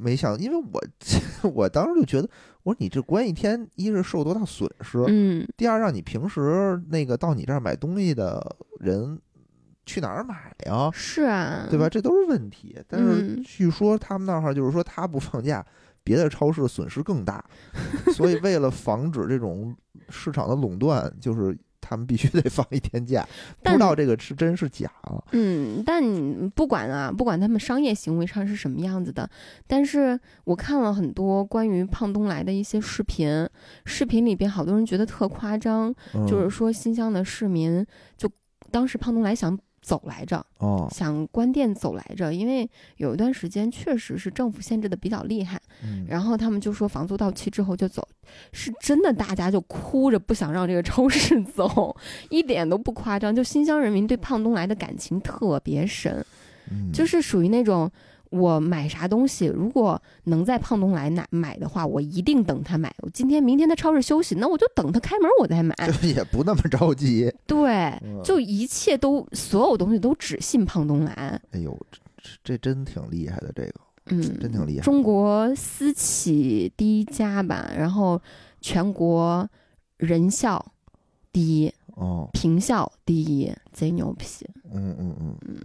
[0.00, 2.28] 没想，因为我我当时就觉得，
[2.66, 8.44] 我说你这关一天，一是受多大损失，嗯，第二让你平时那个到你这儿买东西的
[8.80, 9.16] 人
[9.84, 10.90] 去哪儿买呀？
[10.92, 11.88] 是啊，对吧？？
[11.88, 12.76] 这都是问题。
[12.88, 15.64] 但是嗯据说他们那儿就是说他不放假，
[16.02, 17.44] 别的超市损失更大，
[18.12, 19.72] 所以为了防止这种
[20.08, 21.56] 市场的垄断，就是
[21.88, 23.26] 他们必须得放一天假。
[23.62, 25.22] 不知道这个是真是假啊？
[25.32, 26.02] 嗯，但
[26.50, 29.28] 不管啊，不管他们商业行为上是什么样子的，
[29.66, 33.48] 但是我看了很多关于胖东来的一些视频，
[33.84, 38.28] 视频里边好多人觉得特夸张，嗯就是说新疆的市民就
[38.70, 48.06] 当时胖东来想走来着，哦，想关店走来着，因为有一段时间确实是政府限制的比较厉害，嗯然后他们就说房租到期之后就走，
[48.52, 51.96] 是真的，大家就哭着不想让这个超市走，
[52.30, 53.34] 一点都不夸张。
[53.34, 56.24] 就新乡人民对胖东来的感情特别深，
[56.70, 57.90] 嗯就是属于那种
[58.30, 62.94] 我买啥东西，如果能在胖东来买买的话，我一定等他买。
[62.98, 65.74] 我今天明天他超市休息，那我就等他开门我再买。
[65.92, 67.32] 就也不那么着急。
[67.46, 67.70] 对，
[68.02, 71.40] 嗯就一切都所有东西都只信胖东来。
[71.52, 71.76] 哎呦，
[72.18, 73.72] 这这真挺厉害的，这个
[74.06, 74.82] 嗯，真挺厉害。
[74.82, 78.20] 中国私企第一家吧，然后
[78.60, 79.48] 全国
[79.96, 80.64] 人校
[81.32, 84.24] 第一，哦，平校第一，贼牛逼。
[84.72, 85.56] 嗯嗯嗯嗯，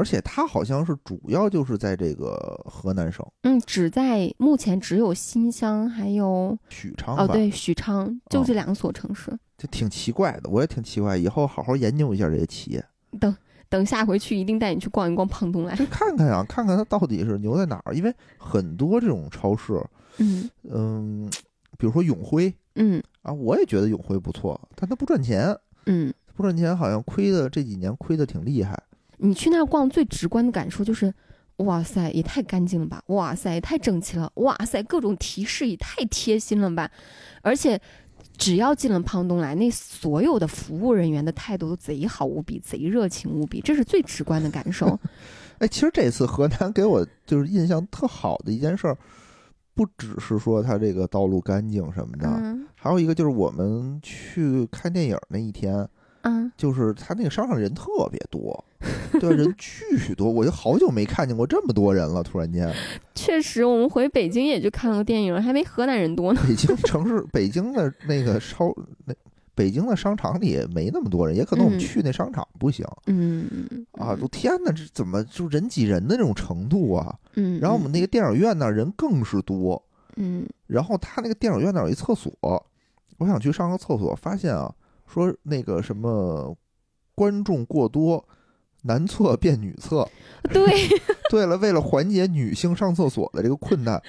[0.00, 9.30] 而且它好像是主要就是在这个河南省嗯，只在目前只有新乡还有哦，许昌哦，对，许昌就哦这两所城市。
[9.58, 12.82] 就挺奇怪的，我也挺奇怪，以后好好研究一下这些企业，
[13.20, 13.36] 等
[13.68, 15.76] 等下回去一定带你去逛一逛胖东来。
[15.76, 17.94] 就看看呀，看看它到底是牛在哪儿。
[17.94, 19.78] 因为很多这种超市，
[20.16, 21.30] 嗯嗯，
[21.76, 28.82] 比如说永辉嗯啊，我也觉得永辉不错，但它不赚钱，嗯，不赚钱好像亏的这几年亏的挺厉害。
[29.22, 31.12] 你去那儿逛，最直观的感受就是，
[31.56, 33.02] 哇塞，也太干净了吧！
[33.06, 34.30] 哇塞，也太整齐了！
[34.36, 36.90] 哇塞，各种提示也太贴心了吧！
[37.42, 37.80] 而且，
[38.38, 44.98] 只要进了胖东来，那所有的服务人员的态度都贼好无比，贼热情无比，这是最直观的感受。
[45.58, 48.96] 哎，其实这次河南给我就是印象特好的一件事儿，
[49.74, 55.86] 不只是说它这个道路干净什么的，嗯还有一个就是我们去看电影那一天，
[56.22, 58.64] 嗯，就是他那个商场人特别多，
[59.20, 62.22] 对，人巨多，我就好久没看见过这么多人了。
[62.22, 62.72] 突然间，
[63.14, 66.42] 确实，我们回北京也就看了个电影，还没河南人多呢。
[66.46, 68.74] 北京城市， 北京的那个超
[69.06, 69.14] 那
[69.54, 74.16] 北京的商场里也没那么多人，也可能我们嗯去那商场不行、嗯啊！
[74.20, 77.14] 我天哪，这怎么就人挤人的那种程度啊？
[77.34, 79.82] 嗯，然后我们那个电影院那人更是多，
[80.16, 82.32] 嗯然后他那个电影院那儿有一厕所，
[83.18, 84.72] 我想去上个厕所，发现啊，
[85.12, 86.56] 说那个什么
[87.14, 88.24] 观众过多，
[88.82, 90.08] 男厕变女厕。
[90.52, 90.62] 对，
[91.28, 94.00] 对了，为了缓解女性上厕所的这个困难，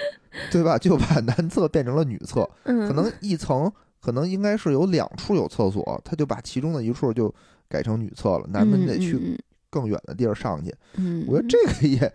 [0.52, 0.78] 对吧？
[0.78, 7.34] 就把男厕变成了女厕，嗯，可能一层可能应该是有两处有厕所，他就把其中的一处就
[7.68, 9.38] 改成女厕了，男们得去嗯
[9.70, 10.74] 更远的地儿上去。
[10.96, 12.14] 嗯，我觉得这个也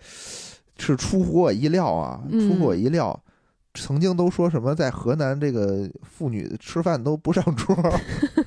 [0.79, 3.19] 是出乎我意料啊，出乎我意料。
[3.79, 7.77] 曾经都说什么在河南这个妇女吃饭都不上桌，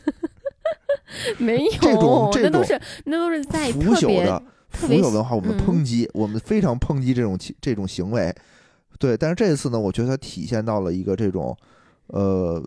[1.37, 8.33] 没有，这种这种都是那都是在腐朽的腐朽文化，我们嗯抨击，我们非常抨击这种这种行为。
[8.99, 11.55] 对，但是这次呢，我觉得它体现到了一个这种，
[12.07, 12.61] 呃，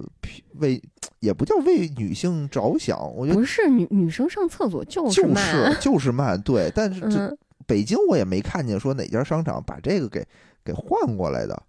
[0.54, 0.80] 为
[1.20, 6.40] 也不叫为女性着想，我觉得不是女女生上厕所就是就是就是慢。
[6.40, 10.26] 对，但是这嗯，北京我也没看见说哪家商场把这个给
[10.64, 11.62] 给换过来的，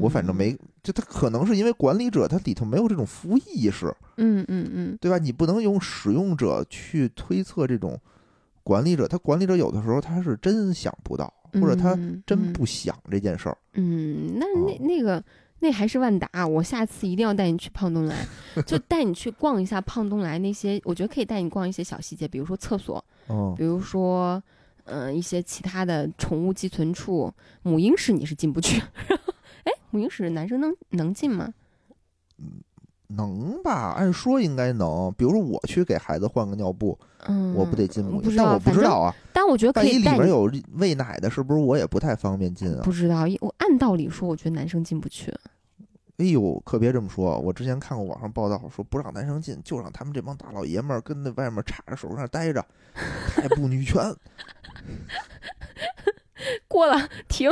[0.00, 5.18] 我反正嗯，没，就他可能是因为管理者他里头没有这种服务意识，嗯嗯嗯对吧？
[5.18, 7.98] 你不能用使用者去推测这种
[8.62, 13.56] 管理者，他管理者有的时候他是真想不到，嗯，或者他嗯真不想这件事儿。
[13.74, 15.22] 嗯，那哦那那个
[15.60, 18.26] 那还是万达，我下次一定要带你去胖东来，
[18.66, 24.42] 就带你去逛一下胖东来那些，我觉得可以带你逛一些小细节，比如说厕所，哦，比如说。
[24.88, 27.28] 嗯、一些其他的宠物寄存处，
[27.64, 28.80] 母婴室你是进不去。
[29.66, 31.52] 哎，母婴室男生能能进吗？
[32.38, 32.62] 嗯
[33.08, 33.94] 能吧？
[33.96, 35.14] 按说应该能。
[35.16, 36.98] 比如说我去给孩子换个尿布，
[37.28, 39.14] 嗯，我不得进母婴，不知道，但我不知道啊。
[39.32, 39.98] 但我觉得可万一以。
[39.98, 42.80] 里面有喂奶的，是不是我也不太方便进啊？
[42.82, 45.32] 不知道，我按道理说，我觉得男生进不去。
[46.16, 47.38] 哎呦，可别这么说！
[47.38, 52.66] 我之前看过网上报道，说不让男生进，就让他们这帮大老爷们儿跟那外面插着手那儿待着，
[53.36, 54.02] 太不女权。
[56.66, 57.48] 过了，停。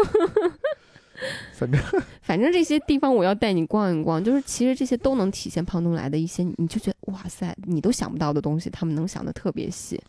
[1.55, 1.81] 反正
[2.23, 10.01] 反正这些地方我要带你逛一逛，就是其实这些都能体现胖东来的一些，你就觉得哇塞，你都想不到的东西，他们能想的特别细，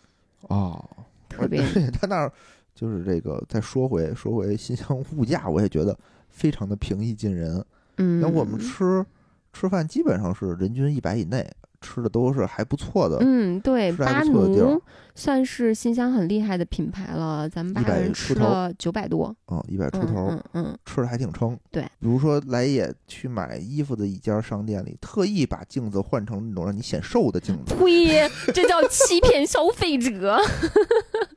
[0.41, 0.84] 哦，
[1.30, 2.32] 特别 他那儿
[2.73, 5.97] 就是这个，再说回说回新疆物价，我也觉得
[6.30, 7.63] 非常的平易近人。
[7.97, 8.19] 嗯。
[8.19, 9.06] 那我们吃
[9.54, 11.49] 吃饭基本上是人均一百以内，
[11.85, 13.17] 吃的都是还不错的。
[13.21, 14.81] 嗯，对，巴不错的地儿奴
[15.13, 21.57] 算是新乡很厉害的品牌了，咱们八个人出头吃了九百多，嗯，一百出嗯头，嗯嗯，吃的还挺撑。
[21.71, 30.37] 对，比如说来也去买衣服的一家商店里，特意把镜子换成那种让你显瘦的镜子，呸，这叫欺骗消费者。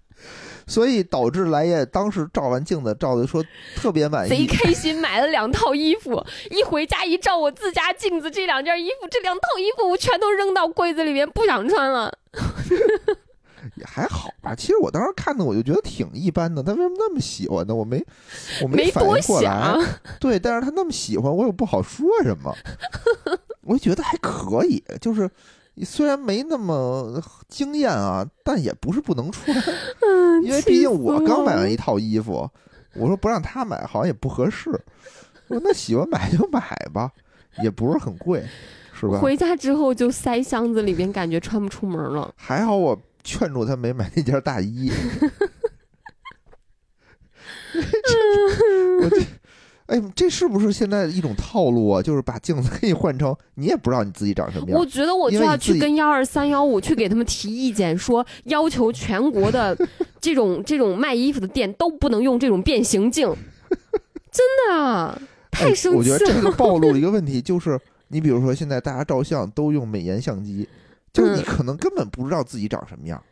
[0.69, 3.43] 所以导致来也当时照完镜子照的说
[3.75, 4.47] 特别满意贼。
[4.47, 12.13] 开心，买了两套衣服， 一回家一照我自家镜子，这两件衣服，这两套衣服我全都扔到柜子里面，不想穿了。
[13.75, 17.75] 也 还好吧，其实我当时看的我就觉得挺一般的，他为什么那么喜欢呢？
[17.75, 18.05] 我没
[18.63, 19.85] 我没多反应过来想。
[20.21, 22.55] 对，但是他那么喜欢，我又不好说什么，
[23.63, 25.29] 我觉得还可以，就是
[25.85, 29.57] 虽然没那么惊艳啊，但也不是不能穿，
[30.03, 32.49] 嗯，因为毕竟我刚买完一套衣服，
[32.95, 34.71] 我说不让他买好像也不合适，
[35.49, 36.61] 我说那喜欢买就买
[36.93, 37.13] 吧，
[37.63, 38.45] 也不是很贵，
[38.93, 39.19] 是吧？
[39.19, 42.33] 回家之后就塞箱子里边，感觉穿不出门了。
[42.37, 44.91] 还好我劝住他没买那件大衣，
[49.03, 49.21] 我这，
[49.89, 52.03] 哎，这是不是现在一种套路啊？
[52.03, 54.85] 就是把镜子给你换成你也不知道你自己长什么样我。
[54.85, 59.75] 觉得我就要去跟幺二三幺五去给他们提意见，说要求全国的
[60.21, 63.35] 这种这种卖衣服的店都不能用这种变形镜，
[64.31, 65.21] 真的
[65.51, 66.43] 太哎生气我觉得这。
[66.43, 70.69] 个暴露了一个问题， 就是你比如说现在大家照相都用美颜相机，
[71.15, 73.23] 就是你嗯可能根本不知道自己长什么样，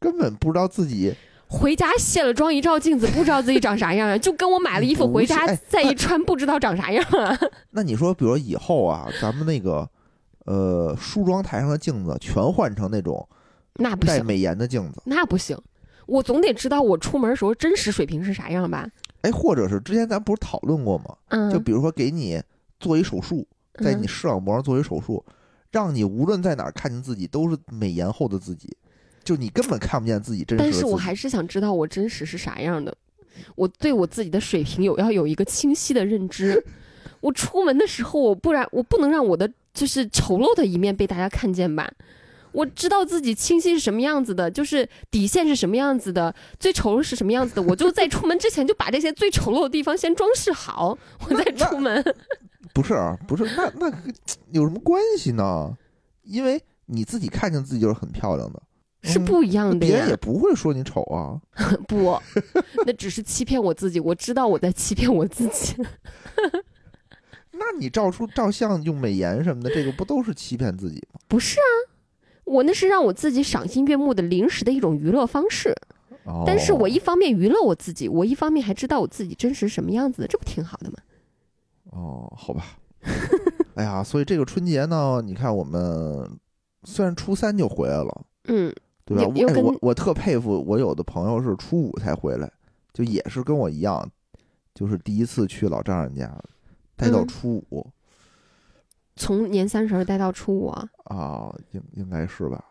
[0.00, 1.14] 根本不知道自己。
[1.54, 7.38] 回家卸了妆一照镜子，不知道自己长啥样啊，就跟我买了衣服 回家再一穿，不知道长啥样啊。
[7.70, 9.88] 那你说，比如以后啊，咱们那个
[10.46, 13.26] 呃梳妆台上的镜子全换成那种
[13.74, 15.56] 那不行，带美颜的镜子，那不行，
[16.06, 18.86] 我总得知道我出门时候真实水平是啥样吧？
[19.22, 21.16] 哎，或者是之前咱不是讨论过吗？
[21.28, 22.42] 嗯，就比如说给你
[22.78, 23.46] 做一手术，
[23.82, 25.24] 在你嗯视网膜上做一手术，
[25.70, 28.76] 让你无论在哪儿看见自己都是美颜后的自己，
[29.24, 30.72] 就你根本看不见自己真实的但。
[30.72, 32.94] 是我还是想知道我真实是啥样的，
[33.56, 36.62] 我对我自己的水平有要有一个清晰的认知。
[37.20, 41.90] 我出门的时候，我不然我不能让我的就是丑陋的一面被大家看见吧。
[42.52, 50.96] 我知道自己清晰是什么样子的，就是底线是什么样子的，最丑陋是什么样子的，我就在出门之前就把这些最丑陋的地方先装饰好，
[51.28, 52.04] 我再出门。
[52.72, 53.92] 不是啊不是，那那
[54.52, 55.76] 有什么关系呢？
[56.22, 58.62] 因为你自己看见自己就是很漂亮的，
[59.04, 61.40] 是不一样的呀别人也，不会说你丑啊。
[61.86, 62.18] 不，
[62.86, 64.00] 那只是欺骗我自己。
[64.00, 65.76] 我知道我在欺骗我自己。
[67.52, 71.20] 那你照出照相用美颜什么的，这个不都是欺骗自己吗？
[71.28, 71.70] 不是啊，
[72.44, 75.74] 我那是让我自己赏心悦目的临时的一种娱乐方式。
[76.24, 80.96] 哦，但是我一方面娱乐我自己，我一方面还知道我自己真实什么样子的，这不挺好的吗？
[81.92, 82.64] 哦，好吧。
[83.76, 86.28] 哎呀，所以这个春节呢，你看我们
[86.84, 89.24] 虽然初三就回来了，嗯，对吧？
[89.34, 92.50] 我哎我我特佩服我有的朋友是初五才回来，
[92.92, 94.10] 就也是跟我一样，
[94.74, 96.34] 就是第一次去老丈人家，
[96.96, 97.86] 待到嗯初五、
[99.14, 102.64] 从年三十儿待到初五啊，啊，应应该是吧，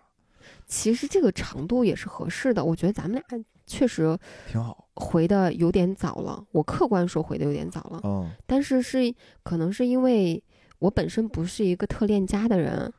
[0.66, 2.66] 其实这个长度也是合适的。
[2.66, 4.18] 我觉得咱们俩确实
[4.48, 4.88] 挺好。
[4.96, 10.44] 回的有点早了，我客观说回的有点早了，嗯但是是可能是因为
[10.80, 12.92] 我本身不是一个特恋家的人。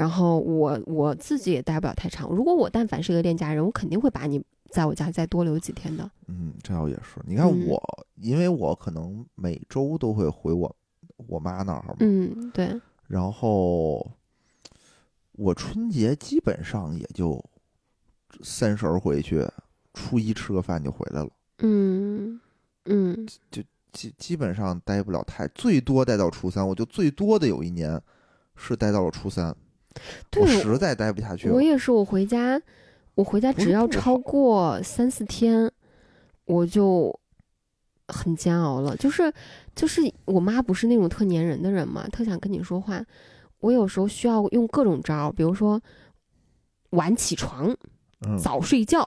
[0.00, 2.30] 然后我我自己也待不了太长。
[2.30, 6.10] 如果我但凡是一个恋家人，我肯定会把你在我家再多留几天的。
[6.26, 7.20] 嗯，这倒也是。
[7.26, 10.74] 你看嗯我，因为我可能每周都会回我
[11.28, 14.10] 我妈那儿嘛，嗯，对，然后
[15.32, 17.38] 我春节基本上也就
[18.42, 19.46] 三十儿回去，
[19.92, 22.40] 初一吃个饭就回来了，嗯
[22.86, 26.66] 嗯就基基本上待不了太，最多待到初三。
[26.66, 28.00] 我就最多的有一年
[28.56, 29.54] 是待到了初三，
[30.30, 31.62] 对我实在待不下去了我。
[31.62, 32.60] 也是，我回家，
[33.14, 35.70] 我回家只要超过三四天，
[36.44, 37.18] 我就
[38.08, 38.96] 很煎熬了。
[38.96, 39.32] 就是
[39.74, 43.04] 就是我妈不是那种特粘人的人嘛，特想跟你说话。
[43.60, 45.78] 我有时候需要用各种招儿，比如说
[46.90, 47.76] 晚起床、
[48.26, 49.06] 嗯，早睡觉，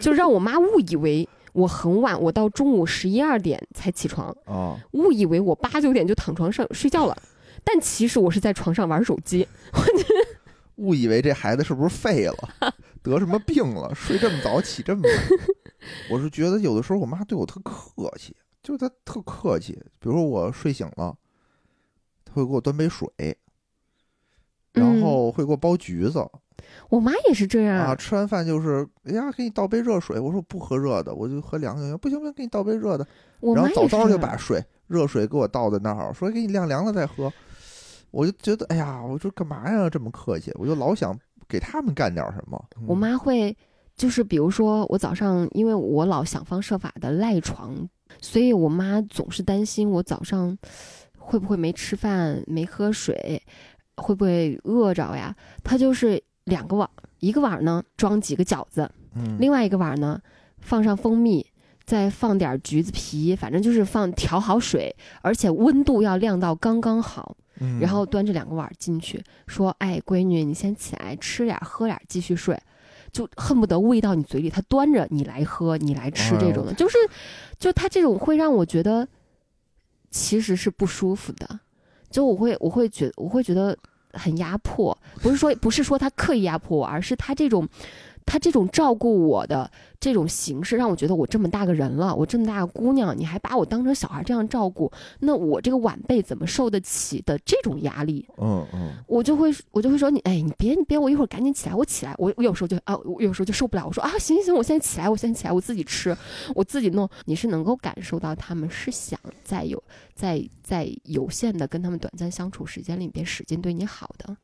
[0.00, 7.16] 就让我妈误以为我很晚，我到中午十一二点才起床，啊，误以为我八九点就躺床上睡觉了。
[7.72, 9.46] 但其实我是在床上玩手机。
[10.76, 15.12] 误以为这孩子是不是废了，得什么病了，睡这么早起这么晚。
[16.10, 19.74] 我是觉得有的时候我妈对我特客气，就是她特客气。
[19.98, 21.14] 比如说我睡醒了，
[22.24, 23.06] 她会给我端杯水，
[24.72, 26.26] 然嗯后会给我剥橘子、
[26.88, 27.94] 我妈也是这样啊。
[27.94, 30.18] 吃完饭就是，哎呀，给你倒杯热水。
[30.18, 31.96] 我说不喝热的，我就喝凉的。
[31.98, 33.06] 不行不行，给你倒杯热的。
[33.54, 37.30] 然后早早就把水热水给我倒在那儿，说给你晾凉了再喝。
[38.10, 40.50] 我就觉得，哎呀，我说干嘛呀，这么客气？
[40.54, 41.18] 我就老想
[41.48, 42.62] 给他们干点什么。
[42.86, 43.56] 我妈会，
[43.96, 47.88] 就是比如说我早上，因为我老想方设法的赖床，
[48.20, 50.56] 所以我妈总是担心我早上
[51.18, 53.42] 会不会没吃饭、没喝水，
[53.96, 55.34] 会不会饿着呀？
[55.62, 60.20] 她就是两个碗，一个碗呢装几个饺子，嗯，另外一个碗呢
[60.58, 61.46] 放上蜂蜜。
[61.86, 67.78] 再放点橘子皮，反正就是放调好水，而且温度要晾到刚刚好，嗯。
[67.80, 72.58] 然后端着两个碗儿进去，说：“哎，闺女，你先起来吃点儿，喝点儿，继续睡。”
[73.12, 76.96] 就恨不得喂到你嘴里，他端着你来喝，你来吃这种的，哎就是，
[77.58, 79.08] 就他这种会让我觉得
[80.12, 81.58] 其实是不舒服的，
[82.08, 83.76] 就我会我会觉我会觉得
[84.12, 87.68] 很压迫，不是说不是说他刻意压迫我，而是他这种
[88.30, 89.68] 他这种照顾我的
[89.98, 98.24] 这种形式，让我觉得我这么大个人了，我这么大个姑娘，你还把我当成小孩这样照顾，那我这个晚辈怎么受得起的这种压力？
[98.38, 106.16] 嗯嗯我就会我就会说你，哎，你别你别，我一会儿赶紧起来，我起来，我我有时候就啊，我有时候就受不了，我说啊，行行行，我现在起来，我现在起来，我自己吃，
[106.54, 107.10] 我自己弄。
[107.24, 109.82] 你是能够感受到他们是想在有
[110.14, 114.36] 在在有限的跟他们短暂相处时间里边使劲对你好的，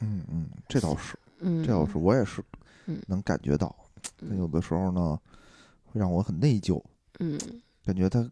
[0.00, 2.42] 嗯嗯，这倒是，嗯，这倒是，我也是
[2.90, 3.02] 嗯。
[3.06, 3.74] 能感觉到。
[4.18, 5.18] 但有的时候呢，
[5.84, 6.82] 会让我很内疚，
[7.18, 7.38] 嗯。
[7.84, 8.30] 感觉他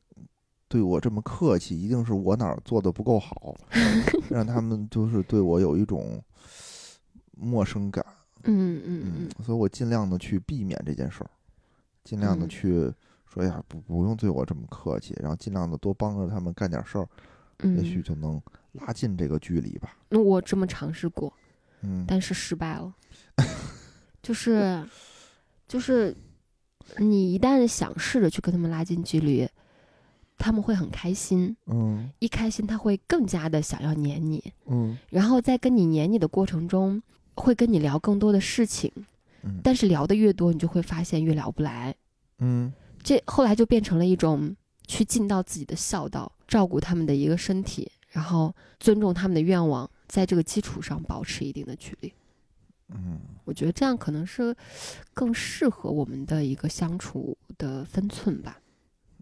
[0.69, 3.55] 对我这么客气，一定是我哪儿做的不够好，
[4.29, 6.23] 让他们就是对我有一种
[7.37, 8.05] 陌生感。
[8.45, 9.45] 嗯嗯嗯。
[9.45, 11.31] 所以我尽量的去避免这件事儿，
[12.05, 12.49] 尽量的嗯。
[12.49, 12.93] 去
[13.27, 17.09] 说哎呀，不不用对我这么客气，然后尽量的多帮着他们干点事儿，
[17.59, 18.41] 嗯，也许就能
[18.73, 19.97] 拉近这个距离吧。
[20.09, 21.33] 那我这么尝试过，
[21.83, 22.05] 嗯。
[22.07, 22.95] 但是失败了，
[24.29, 24.87] 就是
[25.67, 26.15] 就是
[26.99, 29.49] 你一旦想试着去跟他们拉近距离，
[30.37, 34.99] 他们会很开心，嗯一开心他会更加的想要黏你，嗯。
[35.09, 37.03] 然后在跟你黏你的过程中，
[37.37, 38.93] 会跟你聊更多的事情，
[39.45, 39.61] 嗯。
[39.65, 41.95] 但是聊的越多，你就会发现越聊不来，
[42.41, 42.71] 嗯。
[43.03, 44.55] 这后来就变成了一种
[44.87, 52.13] 去尽到自己的孝道，照顾他们的一个身体，然后尊重他们的愿望，在这个基础上保持一定的距离。
[52.91, 54.55] 嗯我觉得这样可能是
[55.15, 58.59] 更适合我们的一个相处的分寸吧。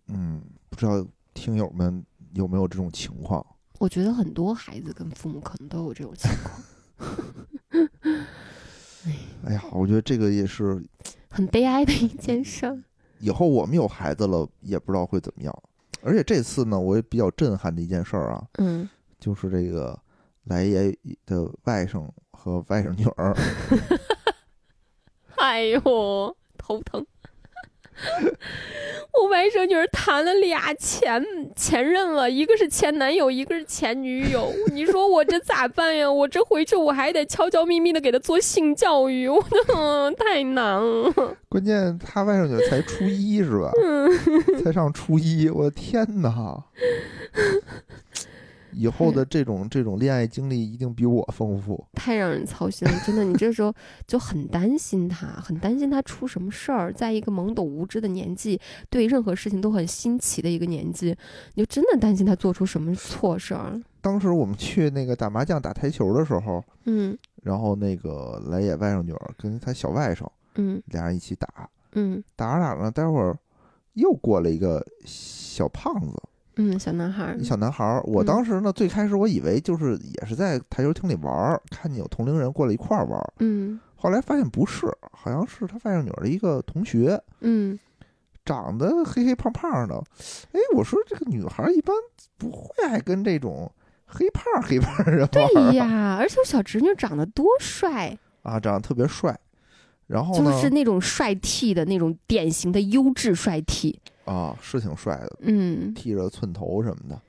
[0.08, 2.04] 嗯，不知道听友们
[2.34, 3.44] 有没有这种情况？
[3.78, 7.86] 我觉得很多孩子跟父母可能都有这种情况，
[9.44, 10.82] 哎呀，我觉得这个也是
[11.28, 12.82] 很悲哀的一件事儿。
[13.18, 15.62] 以后我们有孩子了，也不知道会怎么样。
[16.02, 18.88] 而且这次呢，我也比较震撼的一件事儿啊，嗯，
[19.18, 19.98] 就是这个
[20.44, 20.96] 来爷
[21.26, 22.08] 的外甥
[22.46, 23.34] 和外甥女儿，
[25.34, 27.04] 哎呦，头疼。
[29.18, 31.24] 我外甥女儿谈了俩前
[31.56, 34.52] 前任了，一个是前男友，一个是前女友。
[34.70, 36.08] 你说我这咋办呀？
[36.08, 41.36] 我这回去我还得悄悄咪咪的给她做性教育，我的太难了。
[41.48, 43.72] 关键她外甥女才初一是吧？
[44.62, 46.62] 才上初一，我的天哪！
[48.76, 51.82] 以后的这种这种恋爱经历一定比我丰富。
[51.94, 53.74] 太让人操心了，真的，你这时候
[54.06, 56.92] 就很担心他，很担心他出什么事儿。
[56.92, 58.60] 在一个懵懂无知的年纪，
[58.90, 61.16] 对任何事情都很新奇的一个年纪，
[61.54, 63.80] 你就真的担心他做出什么错事儿。
[64.00, 73.36] 当时我们去那个打麻将、打台球的时候，嗯然后那个来也外甥女儿跟他小外甥嗯俩人一起打，嗯打着打着，待会儿
[73.94, 76.22] 又过来一个小胖子，
[76.56, 78.02] 嗯，小男孩儿一，小男孩儿。
[78.04, 87.78] 我嗯当时呢，最开始我以为就是也是在台球厅里玩儿，看见有同龄人过来一块儿玩儿，嗯后来发现不是，好像是他外甥女儿的一个同学，嗯
[88.44, 90.00] 长得黑黑胖胖的。
[90.52, 91.94] 哎，我说这个女孩一般
[92.38, 93.70] 不会爱跟这种
[94.04, 99.36] 黑胖黑胖的人玩啊对呀，而且我小侄女长得多帅，啊，长得特别帅。
[100.06, 107.20] 然后呢，就是那种帅 T 的那种典型的优质帅 T，啊，是挺帅的，嗯，剃着寸头什么的，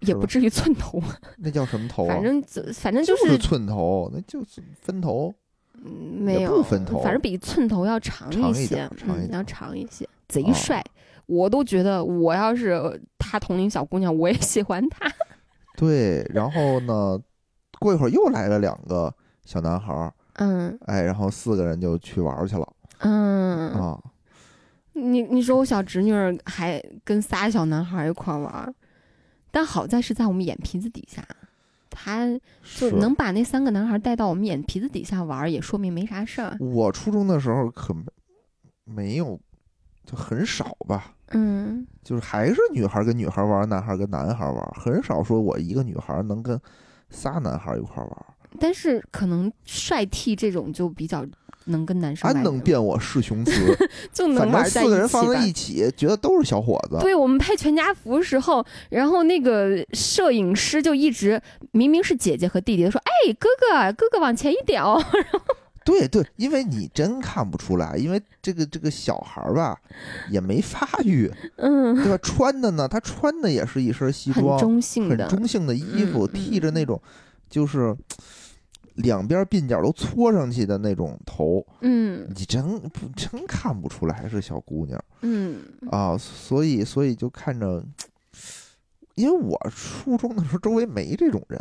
[0.00, 1.02] 也不至于寸头，
[1.38, 2.14] 那叫什么头啊？
[2.14, 5.34] 反正就反正就就是寸头，那就是分头。
[5.82, 10.84] 嗯没有不有分头反正比寸头要长长一些点，长一嗯，要长一些，贼哦帅。
[11.24, 15.10] 我都觉得，我要是他同龄小姑娘，我也喜欢他。
[15.78, 17.18] 对，然后呢，
[17.78, 19.10] 过一会儿又来了两个
[19.46, 23.98] 小男孩儿，嗯哎，然后四个人就去玩儿去了嗯，啊。
[25.00, 28.74] 你你说我小侄女儿还跟仨小男孩一块玩儿，
[29.50, 31.26] 但好在是在我们眼皮子底下，
[31.88, 32.28] 他
[32.78, 36.56] 就是能把那三个男孩带到我们眼皮子底下玩儿，也说明没啥事儿。
[36.60, 38.04] 我初中的时候可没
[38.84, 39.40] 没有，
[40.04, 46.60] 就很少吧，嗯就是还是女孩儿跟女孩儿玩儿，男孩儿跟男孩儿玩儿，很少说我一个女孩儿能跟
[47.08, 48.26] 仨男孩儿一块儿玩儿。
[48.58, 51.24] 但是可能帅 T 这种就比较
[51.70, 53.52] 能跟男生安能辨我是雄雌，
[54.12, 56.98] 就能反正玩在四个人放在一起，觉得都是小伙子。
[57.00, 61.40] 对我们拍全家福时候，然后那个摄影师就一直
[61.72, 65.02] 明明是姐姐和弟弟说：“哎，哥哥，哥哥往前一点哦。
[65.82, 69.76] 对对，因为你真看不出来，因为这个这个小孩儿吧，
[70.30, 72.18] 也没发育，”嗯，对吧？
[72.22, 77.00] 穿的呢，他穿的也是一身西很装，中性的，很中性的衣服，剃着那种
[77.48, 77.96] 就是
[79.02, 86.16] 两边鬓角都搓上去的那种头，嗯你真不真看不出来是小姑娘嗯啊。
[86.16, 87.84] 所以所以就看着，
[89.14, 91.60] 因为我初中的时候周围没这种人。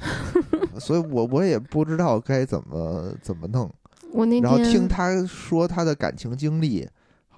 [0.80, 3.70] 所以我我也不知道该怎么怎么弄，
[4.12, 6.88] 我那然后听天他说他的感情经历，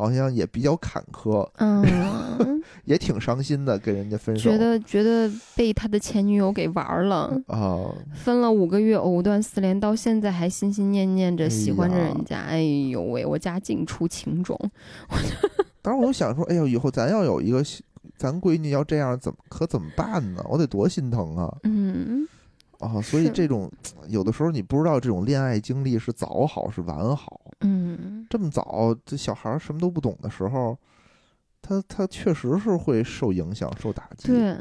[0.02, 4.50] 好像也比较坎坷，嗯， 也挺伤心的，跟人家分手。
[4.50, 12.40] 觉得觉得被他的前女友给玩儿了，啊，分了五个月，藕断丝连，到现在还心心念念着哎喜欢着人家。
[12.40, 14.58] 哎呦喂，我家净出情种。
[15.80, 17.62] 当时我就想说，哎呦，以后咱要有一个
[18.16, 20.44] 咱闺女要这样，怎么可怎么办呢？
[20.48, 21.52] 我得多心疼啊！
[21.62, 22.26] 嗯，
[22.82, 23.70] 啊，所以这种
[24.08, 27.40] 有的时候你不知道这种恋爱经历是早好是晚好。
[27.60, 30.76] 嗯，这么早，这小孩儿什么都不懂的时候，
[31.62, 34.56] 他他确实是会受影响、受打击，对，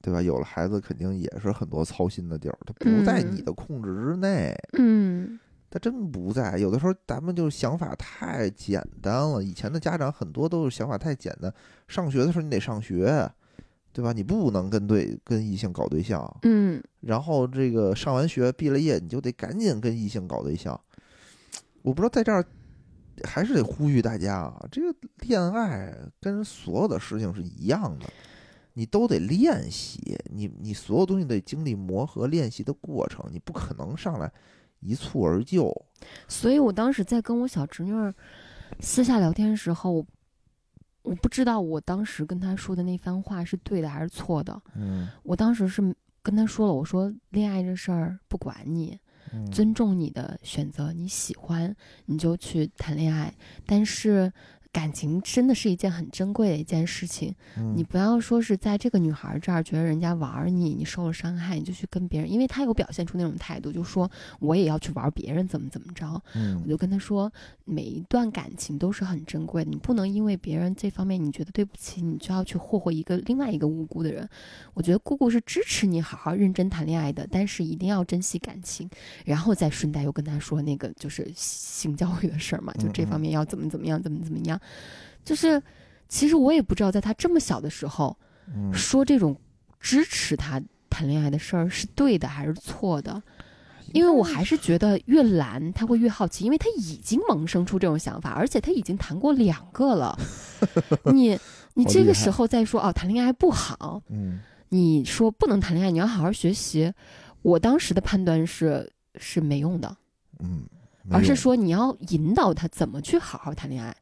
[0.00, 0.22] 对吧？
[0.22, 6.56] 有了孩子，肯定也是很多操心的地儿，他不在你嗯的控制之内，嗯，他真不在。
[6.56, 11.52] 有的时候咱们就想法太简单了，以前的家长很多都是想法太简单。
[11.88, 13.30] 上学的时候你得上学，
[13.96, 14.12] 对吧？
[14.12, 20.78] 你不能跟对跟异性搞对象，嗯，然后这个上完学毕了业，你就得赶紧跟异性搞对象。
[21.80, 22.44] 我不知道在这儿
[23.24, 28.06] 还是得呼吁大家啊，这个恋爱跟所有的事情是一样的，
[28.74, 34.30] 你都得练习，你你所有东西得经历磨合练习的过程，你不可能上来
[34.80, 35.74] 一蹴而就。
[36.28, 38.14] 所以我当时在跟我小侄女儿
[38.78, 40.06] 私下聊天的时候，我
[41.06, 44.60] 我不知道我当时跟他说的那番话是对的还是错的。
[44.74, 48.98] 嗯我当时是跟他说了，我说恋爱这事儿不管你，
[49.32, 51.74] 嗯尊重你的选择，你喜欢
[52.06, 53.32] 你就去谈恋爱，
[53.64, 54.32] 但是。
[54.76, 66.06] 感情真的是一件很珍贵的一件事情，嗯你不要说是在这个女孩这儿觉得人家玩儿你，你受了伤害，你就去跟别人，因为她有表现出那种态度，就说我也要去玩别人，怎么怎么着。
[66.06, 67.32] 我嗯就跟她说，
[67.64, 74.28] 每一段感情都是很珍贵的，你不能因为别人这方面你觉得对不起，你就要去霍霍一个另外一个无辜的人。
[74.74, 78.86] 我觉得姑姑是支持你好好认真谈恋爱的，但是一定要珍惜感情。
[79.24, 84.60] 然后再顺带又跟她说那个就是性教育的事儿嘛，就这方面要怎么怎么样，怎么怎么样。
[85.24, 85.62] 就是
[86.08, 88.16] 其实我也不知道，在他这么小的时候
[88.54, 89.36] 嗯说这种
[89.80, 93.22] 支持他谈恋爱的事儿是对的还是错的。
[93.92, 100.18] 因为我还是觉得越懒他会越好奇，因为他已经萌生出这种想法，而且他已经谈过两个了。
[101.14, 101.38] 你
[101.74, 104.40] 你这个时候再说哦，谈恋爱不好，嗯
[104.70, 106.92] 你说不能谈恋爱，你要好好学习。
[107.42, 109.96] 我当时的判断是是没用的，
[110.40, 110.64] 嗯，
[111.08, 113.94] 而是说你要引导他怎么去好好谈恋爱。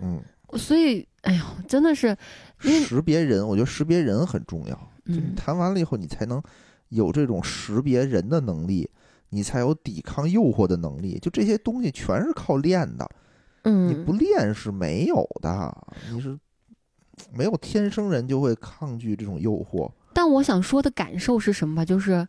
[0.00, 0.22] 嗯
[0.58, 2.16] 所以，哎呦，真的是，
[2.58, 4.74] 识别人，我觉得识别人很重要。
[5.04, 6.42] 就你嗯，谈完了以后，你才能
[6.88, 8.88] 有这种识别人的能力，
[9.28, 11.18] 你才有抵抗诱惑的能力。
[11.18, 13.06] 就这些东西全是靠练的，
[13.64, 15.86] 嗯你嗯不练是没有的。
[16.10, 16.38] 你是
[17.30, 19.90] 没有天生人就会抗拒这种诱惑。
[20.14, 21.84] 但我想说的感受是什么吧？
[21.84, 22.26] 就是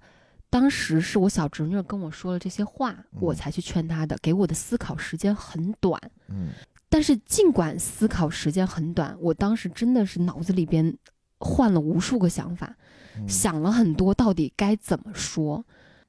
[0.50, 5.98] 当时是我小侄女跟我说了这些话，我嗯才去劝她的，给我的思考时间很短。
[6.28, 6.50] 嗯
[6.90, 10.98] 但是尽管思考时间很短，我当时真的是脑子里边
[11.38, 12.76] 换了无数个想法，
[13.16, 15.64] 嗯想了很多，到底该怎么说？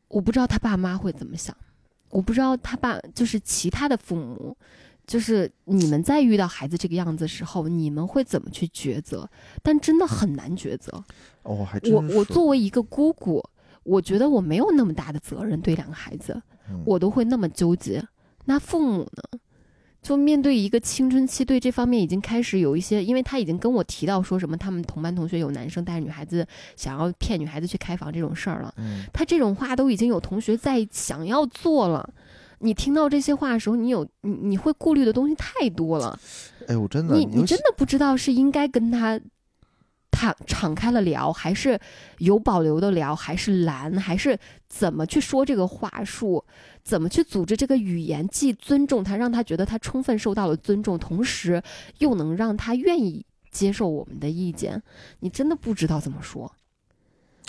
[0.09, 1.55] 我不知道他爸妈会怎么想，
[2.09, 4.57] 我不知道他爸就是其他的父母，
[5.07, 9.29] 就是你们在遇到孩子这个样子的时候，你们会怎么去抉择？
[9.63, 11.05] 但真的很难抉择。
[11.43, 13.41] 哦，还真我我作为一个姑姑，
[13.83, 18.03] 我觉得我没有那么大的责任对两个孩子，嗯我都会那么纠结。
[18.47, 19.39] 那父母呢？
[20.03, 28.75] 就面对一个青春期，对这方面已经开始有一些，因为他已经跟我提到说什么，他们同班同学有男生带着女孩子想要骗女孩子去开房这种事儿了。
[28.79, 32.09] 嗯他这种话都已经有同学在想要做了。
[32.63, 36.19] 你听到这些话的时候，你有你你会顾虑的东西太多了。
[36.69, 39.19] 哎我，真的，你你真的不知道是应该跟他
[40.13, 41.79] 敞敞开了聊，还是
[42.19, 44.39] 有保留的聊，还是拦，还是
[44.69, 46.45] 怎么去说这个话术，
[46.83, 51.63] 怎么去组织这个语言，既尊重他，让他觉得他充分受到了尊重，同时
[51.99, 54.83] 又能让他愿意接受我们的意见，
[55.21, 56.53] 你真的不知道怎么说。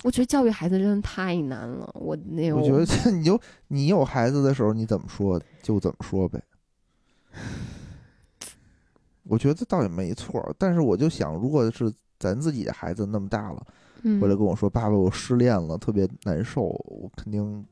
[0.04, 6.42] 我觉得教育孩子真的太难了，我那我觉得 你就你有孩子的时候，你怎么说就怎么说呗。
[9.24, 11.92] 我觉得倒也没错，但是我就想，如果是
[12.22, 13.66] 咱自己的孩子那么大了，
[14.02, 17.64] 嗯回来跟我说：“爸爸，我失恋了，特别难受。”我肯定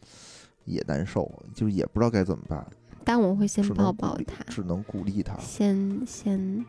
[0.66, 2.66] 也难受，就是也不知道该怎么办，
[3.02, 5.34] 但我会先抱抱他，只能鼓励他。
[5.38, 6.64] 先先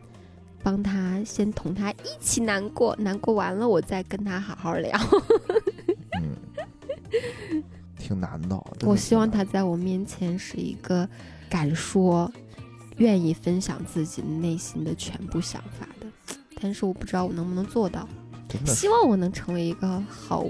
[0.62, 4.98] 帮他，先同他一起难过，难过完了我再跟他好好聊。
[6.22, 7.62] 嗯，
[7.98, 8.64] 挺难的。
[8.78, 11.08] 真我希望他在我面前是一个
[11.50, 12.30] 敢说、
[12.96, 16.05] 愿意分享自己内心的全部想法的，
[16.60, 18.08] 但是我不知道我能不能做到。
[18.64, 20.44] 希望我能成为一个好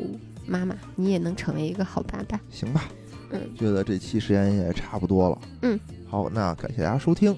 [0.46, 2.40] 妈妈，你也能成为一个好爸爸。
[2.50, 2.84] 行吧。
[3.30, 5.38] 嗯，觉得这期时间也差不多了。
[5.62, 7.36] 嗯，好，那感谢大家收听，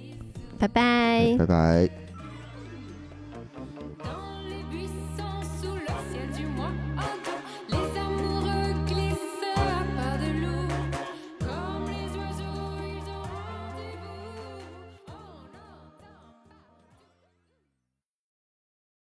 [0.59, 1.35] 拜拜。
[1.39, 2.08] 拜拜。